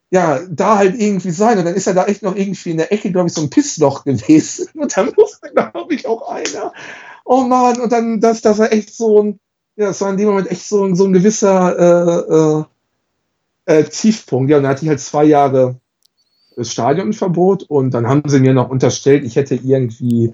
[0.10, 1.60] ja, da halt irgendwie sein.
[1.60, 3.50] Und dann ist er da echt noch irgendwie in der Ecke, glaube ich, so ein
[3.50, 4.68] Pissloch gewesen.
[4.74, 6.74] Und dann musste, glaube ich, auch einer.
[7.26, 9.40] Oh Mann, und dann, das, das war echt so ein,
[9.76, 12.66] ja, das war in dem Moment echt so, so ein gewisser
[13.68, 14.50] äh, äh, äh, Tiefpunkt.
[14.50, 15.76] Ja, und dann hatte ich halt zwei Jahre
[16.56, 20.34] das Stadionverbot und dann haben sie mir noch unterstellt, ich hätte irgendwie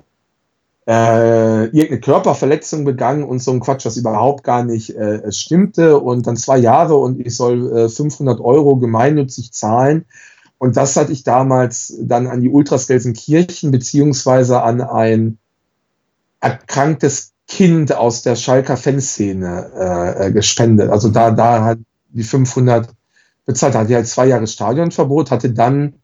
[0.88, 6.28] äh, irgendeine Körperverletzung begangen und so ein Quatsch, was überhaupt gar nicht äh, stimmte und
[6.28, 10.06] dann zwei Jahre und ich soll äh, 500 Euro gemeinnützig zahlen.
[10.58, 15.38] Und das hatte ich damals dann an die Ultras Gelsenkirchen beziehungsweise an ein
[16.40, 20.90] erkranktes Kind aus der Schalker Fanszene äh, äh gespendet.
[20.90, 22.90] Also da, da hat die 500
[23.46, 25.96] bezahlt, hatte halt zwei Jahre Stadionverbot, hatte dann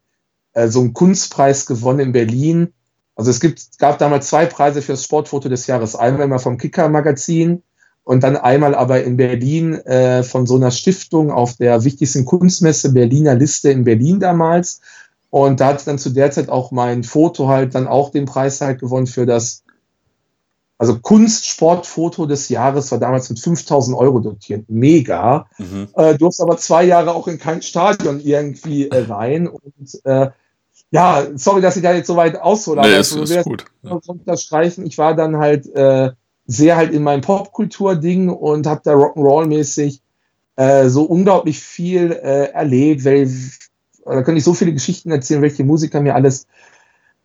[0.54, 2.74] äh, so einen Kunstpreis gewonnen in Berlin
[3.20, 5.94] Also es gibt, gab damals zwei Preise für das Sportfoto des Jahres.
[5.94, 7.64] Einmal immer vom Kicker-Magazin
[8.06, 12.94] und dann einmal aber in Berlin äh, von so einer Stiftung auf der wichtigsten Kunstmesse
[12.94, 14.80] Berliner Liste in Berlin damals.
[15.32, 18.62] Und da hat dann zu der Zeit auch mein Foto halt dann auch den Preis
[18.62, 19.66] halt gewonnen für das,
[20.78, 24.70] also Kunstsportfoto des Jahres war damals mit 5000 Euro dotiert.
[24.70, 25.46] Mega.
[25.58, 25.90] Mhm.
[25.94, 29.50] Äh, durfte aber zwei Jahre auch in kein Stadion irgendwie äh, rein.
[29.50, 30.30] Und äh,
[30.92, 32.82] ja, sorry, dass ich da jetzt so weit aushole.
[32.82, 33.66] Nee, ist, ist gut.
[34.08, 34.86] Unterstreichen.
[34.86, 36.12] Ich war dann halt äh,
[36.48, 40.02] sehr halt in meinem Popkultur-Ding und habe da Rock'n'Roll-mäßig
[40.56, 43.32] äh, so unglaublich viel äh, erlebt, weil
[44.04, 46.48] da könnte ich so viele Geschichten erzählen, welche Musiker mir alles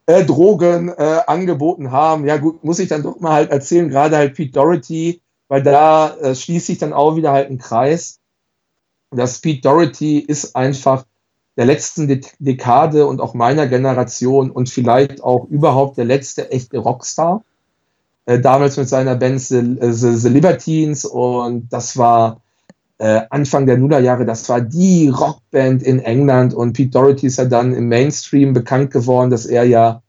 [0.06, 2.26] äh, Drogen äh, angeboten haben.
[2.26, 6.14] Ja gut, muss ich dann doch mal halt erzählen, gerade halt Pete Doherty, weil da
[6.16, 8.20] äh, schließt sich dann auch wieder halt ein Kreis.
[9.10, 11.06] Das Pete Doherty ist einfach
[11.56, 16.78] der letzten De Dekade und auch meiner Generation und vielleicht auch überhaupt der letzte echte
[16.78, 17.42] Rockstar.
[18.26, 22.40] Äh, damals mit seiner Band The, äh, The, The Libertines und das war
[22.98, 27.44] äh, Anfang der Nullerjahre, das war die Rockband in England und Pete Doherty ist ja
[27.44, 30.02] dann im Mainstream bekannt geworden, dass er ja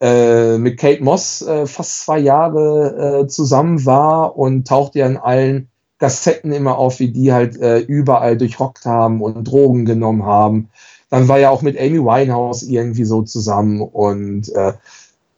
[0.00, 5.16] äh, mit Kate Moss äh, fast zwei Jahre äh, zusammen war und tauchte ja in
[5.16, 5.68] allen
[5.98, 10.68] Kassetten immer auf, wie die halt äh, überall durchrockt haben und Drogen genommen haben.
[11.08, 14.74] Dann war er auch mit Amy Winehouse irgendwie so zusammen und äh,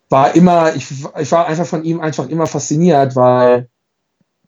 [0.09, 0.87] war immer, ich,
[1.19, 3.69] ich war einfach von ihm einfach immer fasziniert, weil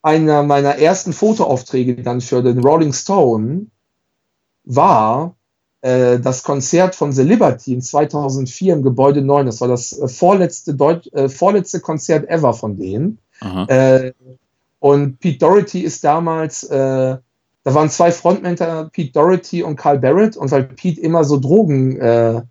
[0.02, 3.66] einer meiner ersten Fotoaufträge dann für den Rolling Stone
[4.64, 5.34] war
[5.82, 9.46] äh, das Konzert von The Liberty in 2004 im Gebäude 9.
[9.46, 13.18] Das war das äh, vorletzte, Deut äh, vorletzte Konzert ever von denen.
[13.68, 14.12] Äh,
[14.80, 17.16] und Pete Doherty ist damals, äh,
[17.62, 20.36] da waren zwei Frontmänner, Pete Doherty und Carl Barrett.
[20.36, 22.48] Und weil Pete immer so drogenabhängig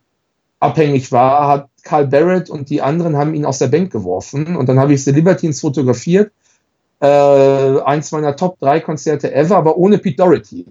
[1.08, 4.56] äh, war, hat Carl Barrett und die anderen haben ihn aus der Bank geworfen.
[4.56, 6.32] Und dann habe ich The Libertines fotografiert
[7.02, 10.68] äh, eins meiner Top 3 Konzerte ever, aber ohne Pete Doherty.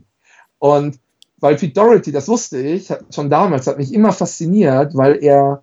[0.60, 0.98] Und
[1.40, 5.62] weil Pete Doherty, das wusste ich, schon damals, hat mich immer fasziniert, weil er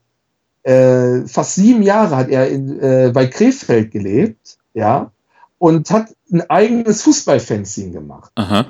[0.64, 5.12] äh, fast sieben Jahre hat er in, äh, bei Krefeld gelebt, ja,
[5.58, 8.32] und hat ein eigenes Fußballfanzine gemacht.
[8.36, 8.66] Aha.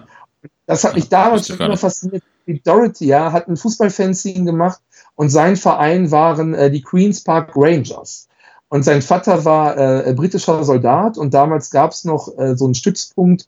[0.66, 2.24] Das hat mich damals schon immer fasziniert.
[2.46, 4.80] Pete Doherty, ja, hat ein Fußballfanzine gemacht
[5.16, 8.28] und sein Verein waren äh, die Queens Park Rangers.
[8.68, 12.76] Und sein Vater war äh, britischer Soldat und damals gab es noch äh, so einen
[12.76, 13.48] Stützpunkt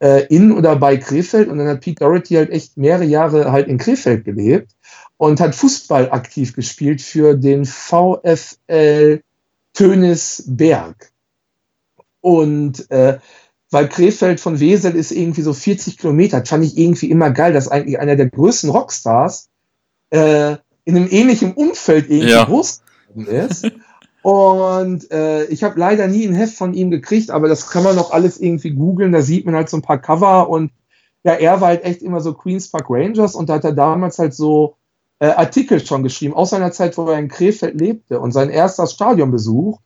[0.00, 3.68] äh, in oder bei Krefeld und dann hat Pete Doherty halt echt mehrere Jahre halt
[3.68, 4.72] in Krefeld gelebt
[5.18, 9.20] und hat Fußball aktiv gespielt für den VfL
[9.72, 11.12] Tönisberg.
[12.26, 13.18] Und äh,
[13.70, 17.68] weil Krefeld von Wesel ist irgendwie so 40 Kilometer, fand ich irgendwie immer geil, dass
[17.68, 19.48] eigentlich einer der größten Rockstars
[20.10, 22.42] äh, in einem ähnlichen Umfeld irgendwie ja.
[22.42, 22.82] groß
[23.14, 23.70] ist.
[24.22, 27.94] Und äh, ich habe leider nie ein Heft von ihm gekriegt, aber das kann man
[27.94, 29.12] noch alles irgendwie googeln.
[29.12, 30.72] Da sieht man halt so ein paar Cover und
[31.22, 34.18] ja, er war halt echt immer so Queens Park Rangers und da hat er damals
[34.18, 34.74] halt so
[35.20, 38.18] äh, Artikel schon geschrieben, aus seiner Zeit, wo er in Krefeld lebte.
[38.18, 39.78] Und sein erster Stadionbesuch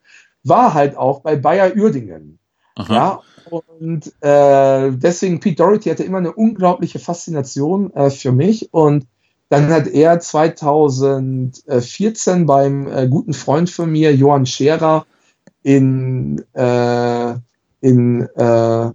[0.45, 2.39] war halt auch bei Bayer Uerdingen.
[2.77, 2.95] Aha.
[2.95, 9.07] Ja, und äh, deswegen Pete Doherty hatte immer eine unglaubliche Faszination äh, für mich und
[9.49, 15.07] dann hat er 2014 beim äh, guten Freund von mir, Johann Scherer,
[15.63, 17.35] in, äh,
[17.81, 18.91] in äh,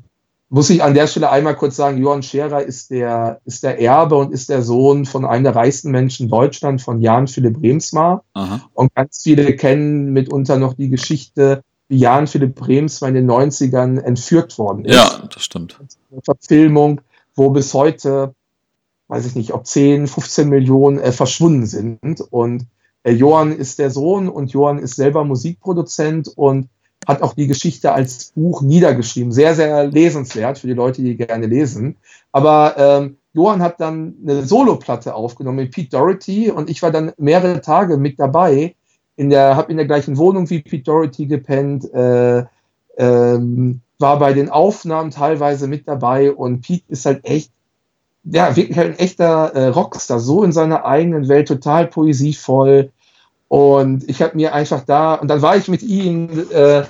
[0.55, 4.15] muss ich an der Stelle einmal kurz sagen, Johann Scherer ist der, ist der Erbe
[4.15, 8.23] und ist der Sohn von einem der reichsten Menschen Deutschland, von Jan Philipp Bremsmar.
[8.31, 8.61] Aha.
[8.73, 13.99] Und ganz viele kennen mitunter noch die Geschichte, wie Jan Philipp Bremsmar in den 90ern
[13.99, 14.95] entführt worden ist.
[14.95, 15.77] Ja, das stimmt.
[16.09, 17.01] Eine Verfilmung,
[17.35, 18.33] wo bis heute
[19.09, 22.21] weiß ich nicht, ob 10, 15 Millionen äh, verschwunden sind.
[22.29, 22.65] Und
[23.03, 26.69] äh, Johann ist der Sohn und Johann ist selber Musikproduzent und
[27.05, 29.31] hat auch die Geschichte als Buch niedergeschrieben.
[29.31, 31.97] Sehr, sehr lesenswert für die Leute, die gerne lesen.
[32.31, 37.11] Aber ähm, Johann hat dann eine Soloplatte aufgenommen mit Pete Doherty und ich war dann
[37.17, 38.75] mehrere Tage mit dabei.
[39.17, 42.43] In der, habe in der gleichen Wohnung wie Pete Doherty gepennt, äh,
[42.97, 47.51] ähm, war bei den Aufnahmen teilweise mit dabei und Pete ist halt echt
[48.25, 52.91] ja, wirklich halt ein echter äh, Rockstar, so in seiner eigenen Welt, total poesievoll.
[53.47, 56.83] Und ich habe mir einfach da, und dann war ich mit ihm, äh,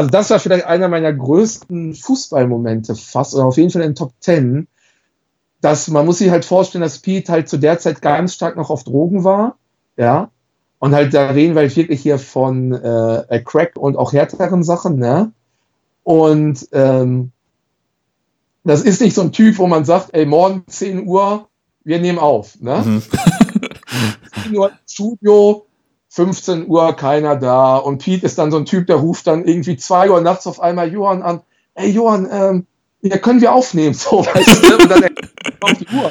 [0.00, 3.96] also das war vielleicht einer meiner größten Fußballmomente fast, oder auf jeden Fall in den
[3.96, 4.66] Top Ten.
[5.60, 8.70] Dass man muss sich halt vorstellen, dass Pete halt zu der Zeit ganz stark noch
[8.70, 9.58] auf Drogen war,
[9.98, 10.30] ja.
[10.78, 14.98] Und halt da reden wir halt wirklich hier von äh, Crack und auch härteren Sachen,
[14.98, 15.32] ne?
[16.02, 17.32] Und ähm,
[18.64, 21.46] das ist nicht so ein Typ, wo man sagt, ey, morgen 10 Uhr,
[21.84, 22.58] wir nehmen auf.
[22.58, 22.82] Ne?
[22.86, 23.02] Mhm.
[24.44, 25.66] 10 Uhr Studio,
[26.10, 29.76] 15 Uhr keiner da und Pete ist dann so ein Typ, der ruft dann irgendwie
[29.76, 31.40] 2 Uhr nachts auf einmal Johann an,
[31.74, 32.66] ey Johann, ähm,
[33.00, 35.04] ja, können wir aufnehmen, so, weißt du, und dann
[35.60, 36.10] auf die Uhr.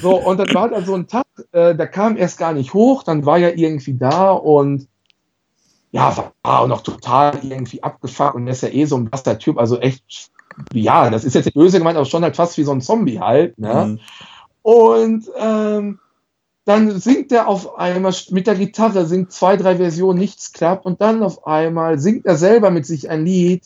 [0.00, 3.02] So, und dann war da so ein Tag, äh, der kam erst gar nicht hoch,
[3.02, 4.88] dann war er irgendwie da und
[5.90, 9.58] ja, war auch noch total irgendwie abgefuckt und ist ja eh so ein blasser Typ,
[9.58, 10.30] also echt,
[10.74, 13.20] ja, das ist jetzt nicht böse gemeint, aber schon halt fast wie so ein Zombie
[13.20, 13.86] halt, ne?
[13.86, 14.00] Mhm.
[14.60, 15.98] Und ähm,
[16.68, 21.00] dann singt er auf einmal mit der Gitarre, singt zwei, drei Versionen, nichts klappt und
[21.00, 23.62] dann auf einmal singt er selber mit sich ein Lied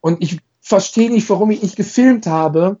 [0.00, 2.78] und ich verstehe nicht, warum ich nicht gefilmt habe.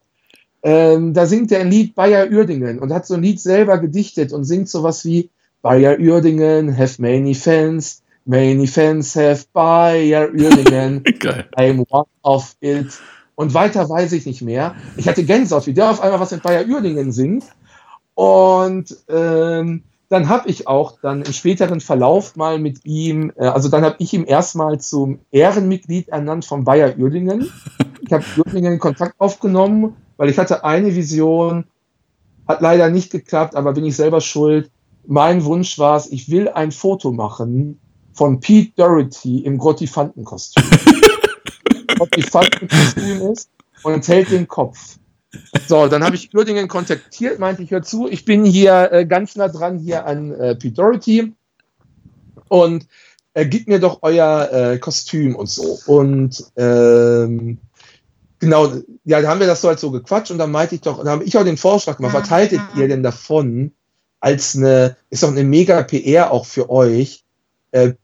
[0.62, 4.32] Ähm, da singt er ein Lied Bayer Uerdingen und hat so ein Lied selber gedichtet
[4.32, 5.30] und singt sowas wie
[5.62, 11.02] Bayer Uerdingen have many fans, many fans have Bayer Uerdingen.
[11.56, 12.86] I'm one of it.
[13.34, 14.76] Und weiter weiß ich nicht mehr.
[14.96, 17.44] Ich hatte Gänsehaut, wie der auf einmal was mit Bayer Uerdingen singt.
[18.16, 23.68] Und ähm, dann habe ich auch dann im späteren Verlauf mal mit ihm, äh, also
[23.68, 27.52] dann habe ich ihm erstmal zum Ehrenmitglied ernannt von Bayer Uerdingen.
[28.00, 31.64] Ich habe Uerdingen in Kontakt aufgenommen, weil ich hatte eine Vision,
[32.48, 34.70] hat leider nicht geklappt, aber bin ich selber schuld.
[35.06, 37.78] Mein Wunsch war es, ich will ein Foto machen
[38.14, 40.64] von Pete Doherty im Grottifantenkostüm.
[41.98, 43.50] Grottifantenkostüm ist
[43.82, 44.96] und hält den Kopf.
[45.66, 49.36] So, dann habe ich Uerdingen kontaktiert, meinte ich, hör zu, ich bin hier äh, ganz
[49.36, 51.32] nah dran hier an äh, Pete Doherty
[52.48, 52.86] und
[53.34, 55.78] äh, gib mir doch euer äh, Kostüm und so.
[55.86, 57.58] Und ähm,
[58.38, 58.72] genau,
[59.04, 61.08] ja, da haben wir das so halt so gequatscht und dann meinte ich doch, dann
[61.08, 63.72] habe ich auch den Vorschlag gemacht, was haltet ihr denn davon
[64.20, 67.24] als eine, ist doch eine mega PR auch für euch.
[67.72, 67.94] Äh,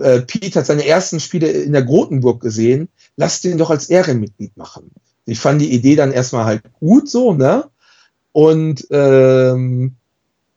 [0.00, 4.56] äh, Pete hat seine ersten Spiele in der Grotenburg gesehen, lasst ihn doch als Ehrenmitglied
[4.56, 4.90] machen
[5.26, 7.64] ich fand die Idee dann erstmal halt gut so, ne?
[8.32, 9.96] Und ähm,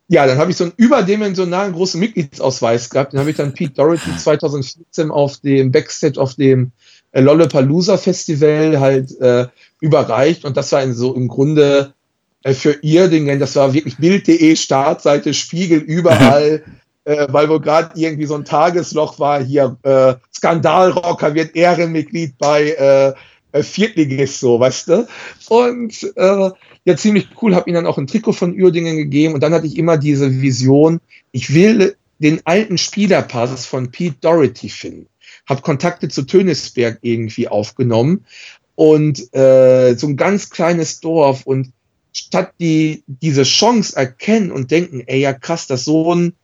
[0.08, 3.12] ja, dann habe ich so einen überdimensionalen großen Mitgliedsausweis gehabt.
[3.12, 6.72] Den habe ich dann Pete Doherty 2014 auf dem Backstage auf dem
[7.12, 9.46] äh, Lollapalooza Festival halt äh,
[9.80, 10.44] überreicht.
[10.44, 11.94] Und das war so im Grunde
[12.42, 16.64] äh, für ihr Ding, das war wirklich Bild.de, Startseite, Spiegel, überall.
[17.04, 22.70] äh, weil wohl gerade irgendwie so ein Tagesloch war hier, äh, Skandalrocker wird Ehrenmitglied bei
[22.70, 23.14] äh,
[23.52, 25.08] Viertligist, so, weißt du?
[25.48, 26.50] Und äh,
[26.84, 29.66] ja, ziemlich cool, habe ihm dann auch ein Trikot von Uerdingen gegeben und dann hatte
[29.66, 31.00] ich immer diese Vision,
[31.32, 35.06] ich will den alten Spielerpass von Pete Doherty finden.
[35.48, 38.24] Habe Kontakte zu Tönisberg irgendwie aufgenommen
[38.74, 41.72] und äh, so ein ganz kleines Dorf und
[42.12, 46.34] statt die diese Chance erkennen und denken, ey ja krass, dass so ein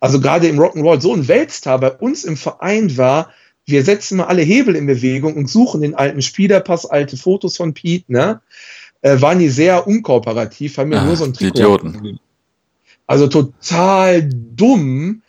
[0.00, 3.32] also gerade im Rock'n'Roll so ein Weltstar bei uns im Verein war,
[3.68, 7.74] wir setzen mal alle Hebel in Bewegung und suchen den alten Spielerpass, alte Fotos von
[7.74, 8.40] Pete, ne?
[9.02, 11.58] Äh, waren die sehr unkooperativ, haben mir ah, nur so ein Trikot.
[11.58, 12.18] Idioten.
[13.06, 15.22] Also total dumm,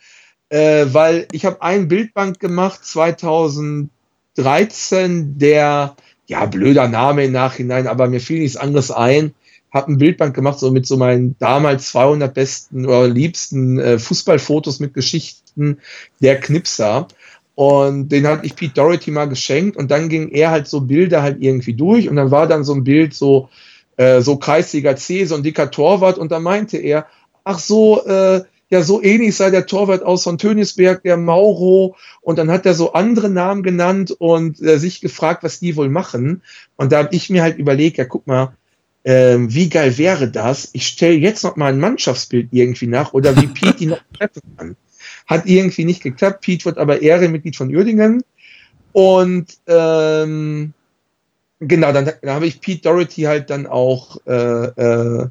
[0.48, 5.94] äh, weil ich habe einen Bildband gemacht 2013, der,
[6.26, 9.34] ja, blöder Name im Nachhinein, aber mir fiel nichts anderes ein.
[9.70, 14.80] Habe ein Bildband gemacht, so mit so meinen damals 200 besten oder liebsten äh, Fußballfotos
[14.80, 15.76] mit Geschichten
[16.20, 17.06] der Knipser.
[17.60, 21.20] Und den hatte ich Pete Doherty mal geschenkt und dann ging er halt so Bilder
[21.20, 23.50] halt irgendwie durch und dann war dann so ein Bild so,
[23.98, 27.04] äh, so Kreisliga C, so ein dicker Torwart und da meinte er,
[27.44, 31.96] ach so, äh, ja, so ähnlich sei der Torwart aus von Tönisberg, der Mauro.
[32.22, 35.90] Und dann hat er so andere Namen genannt und äh, sich gefragt, was die wohl
[35.90, 36.40] machen.
[36.76, 38.54] Und da habe ich mir halt überlegt, ja, guck mal,
[39.02, 40.70] äh, wie geil wäre das?
[40.72, 44.40] Ich stelle jetzt noch mal ein Mannschaftsbild irgendwie nach oder wie Pete die noch treffen
[44.56, 44.76] kann.
[45.30, 46.40] Hat irgendwie nicht geklappt.
[46.40, 48.24] Pete wird aber Ehrenmitglied von Uerdingen.
[48.92, 50.72] Und ähm,
[51.60, 55.28] genau, dann, dann habe ich Pete Doherty halt dann auch, äh, äh,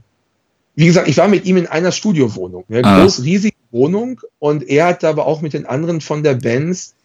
[0.75, 3.01] wie gesagt, ich war mit ihm in einer Studiowohnung, eine ah.
[3.01, 4.21] groß, riesige Wohnung.
[4.39, 6.95] Und er hat aber auch mit den anderen von der Bands,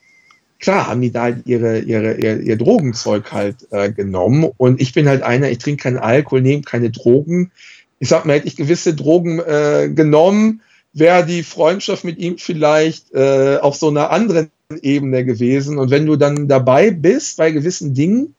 [0.61, 4.49] klar, haben die da halt ihre, ihre, ihr, ihr Drogenzeug halt äh, genommen.
[4.57, 7.51] Und ich bin halt einer, ich trinke keinen Alkohol, nehme keine Drogen.
[7.99, 10.61] Ich sag mal, hätte ich gewisse Drogen äh, genommen,
[10.95, 15.79] wäre die Freundschaft mit ihm vielleicht äh, auf so einer anderen Ebene gewesen.
[15.79, 18.35] Und wenn du dann dabei bist bei gewissen Dingen,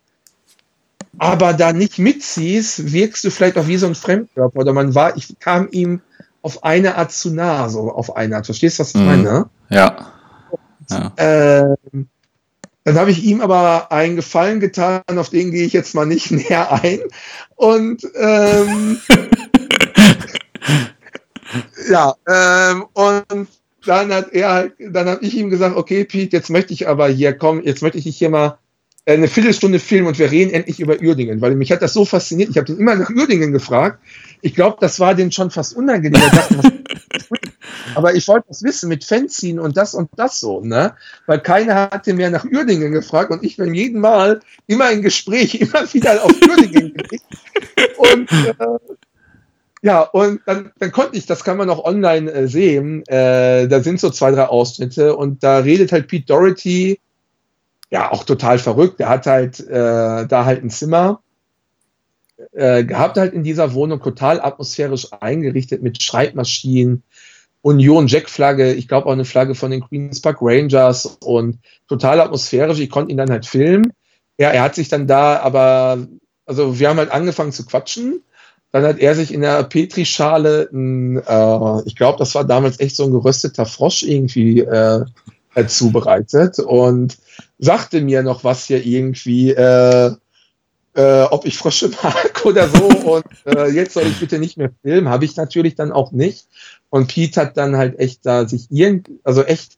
[1.18, 4.60] aber da nicht mitziehst, wirkst du vielleicht auch wie so ein Fremdkörper.
[4.60, 6.02] Oder man war, ich kam ihm
[6.42, 8.46] auf eine Art zu nah, so auf eine Art.
[8.46, 9.06] Verstehst du, was ich mhm.
[9.06, 9.50] meine?
[9.70, 10.12] Ja.
[10.90, 11.12] ja.
[11.18, 12.08] Ähm,
[12.84, 16.32] dann habe ich ihm aber einen Gefallen getan, auf den gehe ich jetzt mal nicht
[16.32, 17.00] näher ein.
[17.56, 19.00] Und ähm,
[21.90, 23.48] ja, ähm, und
[23.86, 27.34] dann hat er, dann habe ich ihm gesagt, okay, Pete, jetzt möchte ich aber hier
[27.34, 28.58] kommen, jetzt möchte ich dich hier mal
[29.06, 32.50] eine Viertelstunde filmen und wir reden endlich über Uerdingen, weil mich hat das so fasziniert.
[32.50, 34.00] Ich habe ihn immer nach Uerdingen gefragt.
[34.42, 36.22] Ich glaube, das war denen schon fast unangenehm.
[37.94, 40.96] Aber ich wollte das wissen mit Fanzine und das und das so, ne?
[41.28, 45.56] Weil keiner hatte mehr nach Uerdingen gefragt und ich bin jeden Mal immer in Gespräch,
[45.62, 47.26] immer wieder auf Uerdingen gelegt.
[47.98, 48.54] Und äh,
[49.86, 53.82] ja, und dann, dann konnte ich, das kann man auch online äh, sehen, äh, da
[53.82, 57.00] sind so zwei, drei Ausschnitte und da redet halt Pete Doherty,
[57.92, 61.22] ja, auch total verrückt, der hat halt äh, da halt ein Zimmer
[62.54, 67.04] äh, gehabt halt in dieser Wohnung total atmosphärisch eingerichtet mit Schreibmaschinen,
[67.62, 72.22] Union Jack Flagge, ich glaube auch eine Flagge von den Queens Park Rangers und total
[72.22, 72.80] atmosphärisch.
[72.80, 73.94] Ich konnte ihn dann halt filmen.
[74.40, 76.08] Ja, er hat sich dann da aber,
[76.48, 78.24] also wir haben halt angefangen zu quatschen.
[78.72, 82.96] Dann hat er sich in der Petrischale, ein, äh, ich glaube, das war damals echt
[82.96, 85.06] so ein gerösteter Frosch irgendwie äh,
[85.56, 87.18] äh, zubereitet und
[87.58, 90.12] sagte mir noch was hier irgendwie, äh,
[90.96, 92.88] äh, ob ich Frösche mag oder so.
[92.88, 95.10] Und äh, jetzt soll ich bitte nicht mehr filmen.
[95.10, 96.48] Habe ich natürlich dann auch nicht.
[96.90, 99.78] Und Pete hat dann halt echt da sich irgend, also echt,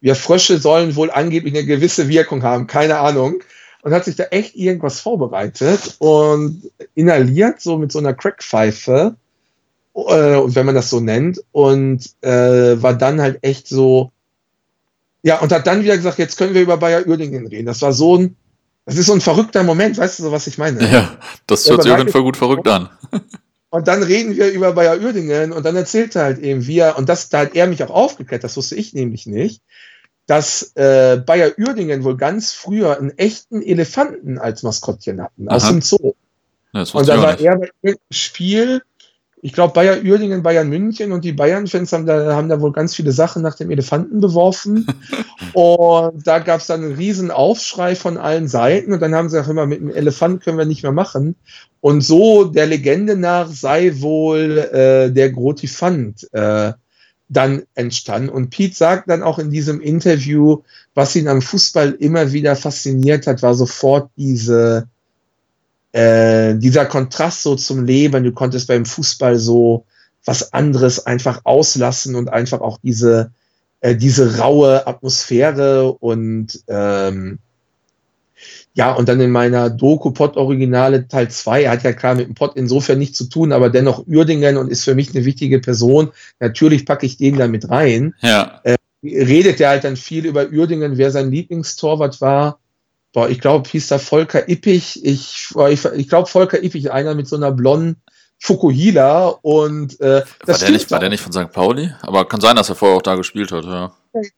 [0.00, 3.42] ja, Frösche sollen wohl angeblich eine gewisse Wirkung haben, keine Ahnung.
[3.84, 9.14] Und hat sich da echt irgendwas vorbereitet und inhaliert, so mit so einer Crackpfeife,
[9.94, 14.10] äh, wenn man das so nennt, und äh, war dann halt echt so,
[15.22, 17.66] ja, und hat dann wieder gesagt, jetzt können wir über Bayer Uerdingen reden.
[17.66, 18.36] Das war so ein
[18.86, 20.86] das ist so ein verrückter Moment, weißt du so, was ich meine?
[20.90, 21.16] Ja,
[21.46, 22.90] das hört sich auf jeden Fall gut verrückt an.
[23.70, 26.96] Und dann reden wir über Bayer Uerdingen und dann erzählt er halt eben, wie er,
[26.96, 29.62] und das, da hat er mich auch aufgeklärt, das wusste ich nämlich nicht,
[30.26, 35.56] dass äh, Bayer Uerdingen wohl ganz früher einen echten Elefanten als Maskottchen hatten, Aha.
[35.56, 36.14] aus dem Zoo.
[36.72, 38.82] Ja, und da war er bei Spiel
[39.44, 42.94] ich glaube, Bayer Uerdingen, Bayern München und die Bayern-Fans haben da, haben da wohl ganz
[42.94, 44.86] viele Sachen nach dem Elefanten beworfen.
[45.52, 49.38] und da gab es dann einen riesen Aufschrei von allen Seiten und dann haben sie
[49.38, 51.36] auch immer, mit dem Elefant können wir nicht mehr machen.
[51.82, 56.72] Und so der Legende nach sei wohl äh, der Grotifant äh,
[57.28, 58.28] dann entstanden.
[58.28, 60.62] Und Pete sagt dann auch in diesem Interview,
[60.94, 64.88] was ihn am Fußball immer wieder fasziniert hat, war sofort diese
[65.94, 69.84] äh, dieser Kontrast so zum Leben, du konntest beim Fußball so
[70.24, 73.30] was anderes einfach auslassen und einfach auch diese,
[73.80, 77.38] äh, diese raue Atmosphäre und ähm,
[78.74, 82.34] ja, und dann in meiner Doku Pod Originale Teil 2, hat ja klar mit dem
[82.34, 86.10] Pod insofern nichts zu tun, aber dennoch Uerdingen und ist für mich eine wichtige Person.
[86.40, 88.14] Natürlich packe ich den da mit rein.
[88.20, 88.60] Ja.
[88.64, 92.58] Äh, redet er halt dann viel über Uerdingen, wer sein Lieblingstorwart war
[93.14, 95.02] boah, ich glaube, hieß da Volker Ippich.
[95.02, 98.02] Ich, ich, ich glaube, Volker Ippich, einer mit so einer blonden
[98.40, 101.50] Fukuhila und äh, war, der nicht, war der nicht von St.
[101.50, 101.92] Pauli?
[102.02, 103.92] Aber kann sein, dass er vorher auch da gespielt hat, ja.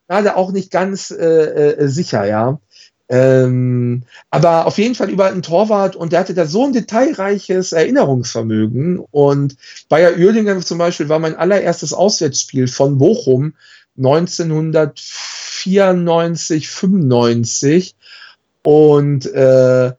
[0.08, 2.60] Gerade auch nicht ganz äh, äh, sicher, ja.
[3.08, 7.72] Ähm, aber auf jeden Fall über einen Torwart und der hatte da so ein detailreiches
[7.72, 8.98] Erinnerungsvermögen.
[9.10, 9.56] Und
[9.88, 13.54] Bayer Uerdingen zum Beispiel war mein allererstes Auswärtsspiel von Bochum
[13.96, 17.94] 1994, 95.
[18.62, 19.92] Und äh,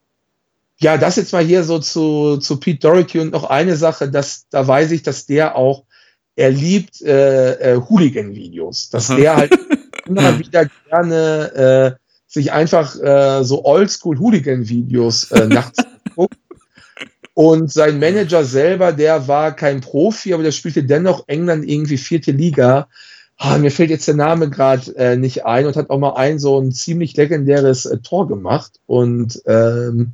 [0.79, 4.47] ja, das jetzt mal hier so zu, zu Pete Doherty und noch eine Sache, dass
[4.49, 5.85] da weiß ich, dass der auch,
[6.35, 9.57] er liebt äh, äh, Hooligan-Videos, dass der halt
[10.05, 15.83] immer wieder gerne äh, sich einfach äh, so Oldschool-Hooligan-Videos äh, nachts
[16.15, 16.37] guckt.
[17.33, 22.31] Und sein Manager selber, der war kein Profi, aber der spielte dennoch England irgendwie vierte
[22.31, 22.87] Liga
[23.37, 26.39] ah, mir fällt jetzt der Name gerade äh, nicht ein und hat auch mal ein
[26.39, 28.79] so ein ziemlich legendäres äh, Tor gemacht.
[28.85, 30.13] Und ähm,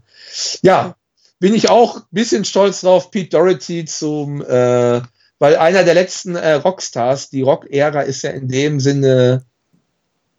[0.62, 0.96] ja,
[1.40, 5.02] bin ich auch ein bisschen stolz drauf, Pete Doherty zum, äh,
[5.40, 9.46] weil einer der letzten äh, Rockstars, die Rock-Ära ist ja in dem Sinne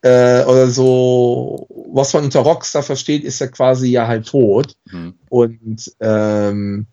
[0.04, 4.76] äh, oder so, was man unter Rockstar versteht, ist ja quasi ja halt tot.
[4.92, 5.14] Mhm.
[5.30, 6.86] Und ähm,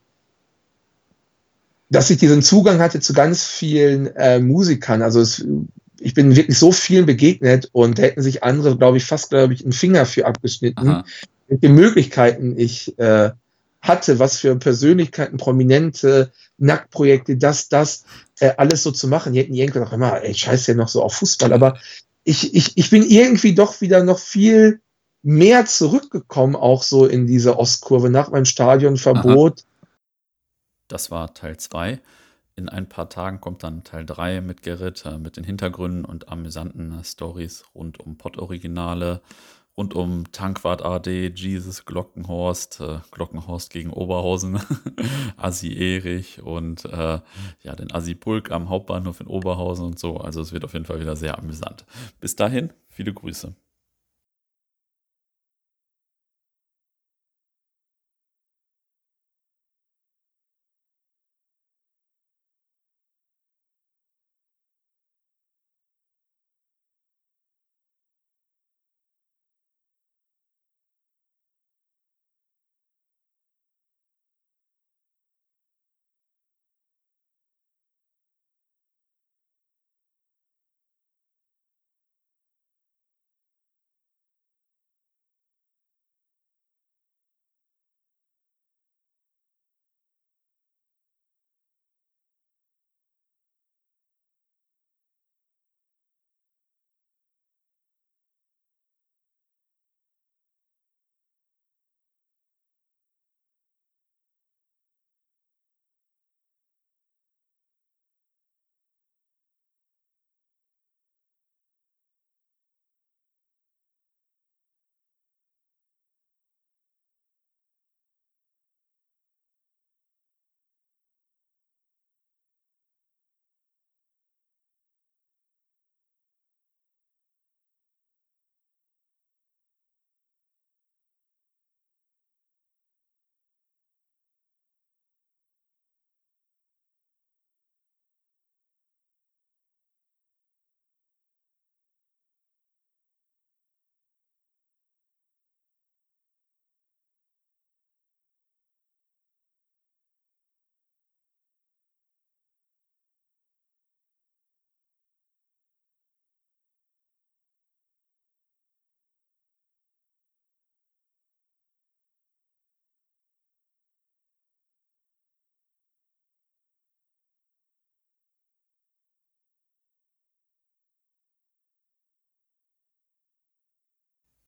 [1.89, 5.01] dass ich diesen Zugang hatte zu ganz vielen äh, Musikern.
[5.01, 5.45] Also es
[6.03, 9.53] ich bin wirklich so vielen begegnet und da hätten sich andere, glaube ich, fast, glaube
[9.53, 11.05] ich, einen Finger für abgeschnitten, Aha.
[11.47, 13.32] mit den Möglichkeiten ich äh,
[13.82, 18.05] hatte, was für Persönlichkeiten, prominente Nacktprojekte, das, das,
[18.39, 19.34] äh, alles so zu machen.
[19.34, 21.78] Die hätten irgendwann auch immer, ey, scheiß ja noch so auf Fußball, aber
[22.24, 24.82] ich, ich, ich bin irgendwie doch wieder noch viel
[25.24, 29.65] mehr zurückgekommen, auch so in diese Ostkurve nach meinem Stadionverbot.
[30.88, 31.99] Das war Teil 2.
[32.55, 36.30] In ein paar Tagen kommt dann Teil 3 mit Gerrit, äh, mit den Hintergründen und
[36.30, 39.22] amüsanten Stories rund um Pott-Originale,
[39.78, 44.59] rund um Tankwart AD, Jesus, Glockenhorst, äh, Glockenhorst gegen Oberhausen,
[45.38, 47.19] Assi Erich und äh,
[47.61, 50.17] ja, den Assi Pulk am Hauptbahnhof in Oberhausen und so.
[50.17, 51.86] Also es wird auf jeden Fall wieder sehr amüsant.
[52.19, 53.55] Bis dahin, viele Grüße.